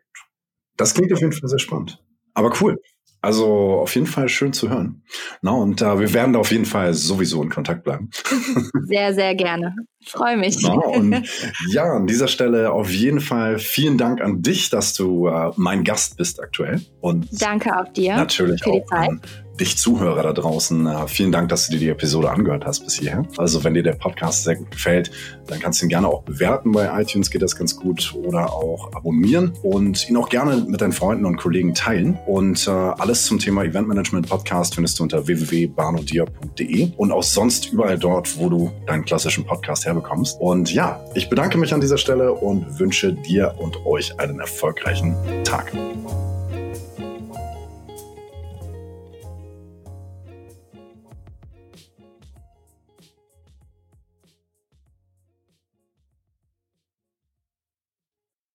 Das 0.75 0.93
klingt 0.93 1.11
auf 1.13 1.19
jeden 1.19 1.33
Fall 1.33 1.49
sehr 1.49 1.59
spannend. 1.59 1.99
Aber 2.33 2.53
cool. 2.61 2.79
Also 3.21 3.45
auf 3.81 3.95
jeden 3.95 4.07
Fall 4.07 4.29
schön 4.29 4.53
zu 4.53 4.69
hören. 4.69 5.03
Na, 5.41 5.51
und 5.51 5.81
äh, 5.81 5.99
wir 5.99 6.13
werden 6.13 6.33
da 6.33 6.39
auf 6.39 6.51
jeden 6.51 6.65
Fall 6.65 6.93
sowieso 6.93 7.41
in 7.41 7.49
Kontakt 7.49 7.83
bleiben. 7.83 8.09
Sehr, 8.87 9.13
sehr 9.13 9.35
gerne. 9.35 9.75
Freue 10.05 10.37
mich. 10.37 10.59
Na, 10.61 10.73
und 10.73 11.27
ja, 11.71 11.83
an 11.83 12.07
dieser 12.07 12.27
Stelle 12.27 12.71
auf 12.71 12.89
jeden 12.89 13.19
Fall 13.19 13.59
vielen 13.59 13.97
Dank 13.97 14.21
an 14.21 14.41
dich, 14.41 14.69
dass 14.69 14.93
du 14.93 15.27
äh, 15.27 15.51
mein 15.57 15.83
Gast 15.83 16.17
bist 16.17 16.41
aktuell. 16.41 16.81
Und 17.01 17.41
Danke 17.41 17.77
auch 17.77 17.91
dir. 17.91 18.15
natürlich 18.15 18.63
für 18.63 18.71
die 18.71 18.81
auch 18.83 18.87
Zeit. 18.87 19.09
an 19.09 19.21
dich 19.59 19.77
Zuhörer 19.77 20.23
da 20.23 20.33
draußen. 20.33 20.85
Äh, 20.85 21.07
vielen 21.07 21.31
Dank, 21.31 21.49
dass 21.49 21.67
du 21.67 21.73
dir 21.73 21.79
die 21.79 21.89
Episode 21.89 22.29
angehört 22.29 22.65
hast 22.65 22.83
bis 22.83 22.95
hierher. 22.95 23.25
Also 23.37 23.63
wenn 23.63 23.73
dir 23.73 23.83
der 23.83 23.93
Podcast 23.93 24.43
sehr 24.43 24.55
gut 24.55 24.71
gefällt, 24.71 25.11
dann 25.47 25.59
kannst 25.59 25.81
du 25.81 25.85
ihn 25.85 25.89
gerne 25.89 26.07
auch 26.07 26.23
bewerten. 26.23 26.71
Bei 26.71 27.01
iTunes 27.01 27.29
geht 27.29 27.41
das 27.41 27.55
ganz 27.55 27.75
gut 27.75 28.13
oder 28.23 28.53
auch 28.53 28.93
abonnieren 28.93 29.53
und 29.63 30.09
ihn 30.09 30.17
auch 30.17 30.29
gerne 30.29 30.65
mit 30.67 30.81
deinen 30.81 30.91
Freunden 30.91 31.25
und 31.25 31.37
Kollegen 31.37 31.73
teilen. 31.73 32.17
Und 32.25 32.67
äh, 32.67 32.71
alles 32.71 33.25
zum 33.25 33.39
Thema 33.39 33.63
Eventmanagement 33.63 34.27
Podcast 34.27 34.75
findest 34.75 34.99
du 34.99 35.03
unter 35.03 35.27
www.barnodir.de 35.27 36.91
und 36.97 37.11
auch 37.11 37.23
sonst 37.23 37.71
überall 37.71 37.97
dort, 37.97 38.37
wo 38.37 38.49
du 38.49 38.71
deinen 38.85 39.05
klassischen 39.05 39.45
Podcast 39.45 39.85
herbekommst. 39.85 40.39
Und 40.39 40.73
ja, 40.73 40.99
ich 41.15 41.29
bedanke 41.29 41.57
mich 41.57 41.73
an 41.73 41.81
dieser 41.81 41.97
Stelle 41.97 42.33
und 42.33 42.79
wünsche 42.79 43.13
dir 43.13 43.55
und 43.57 43.85
euch 43.85 44.19
einen 44.19 44.39
erfolgreichen 44.39 45.15
Tag. 45.43 45.71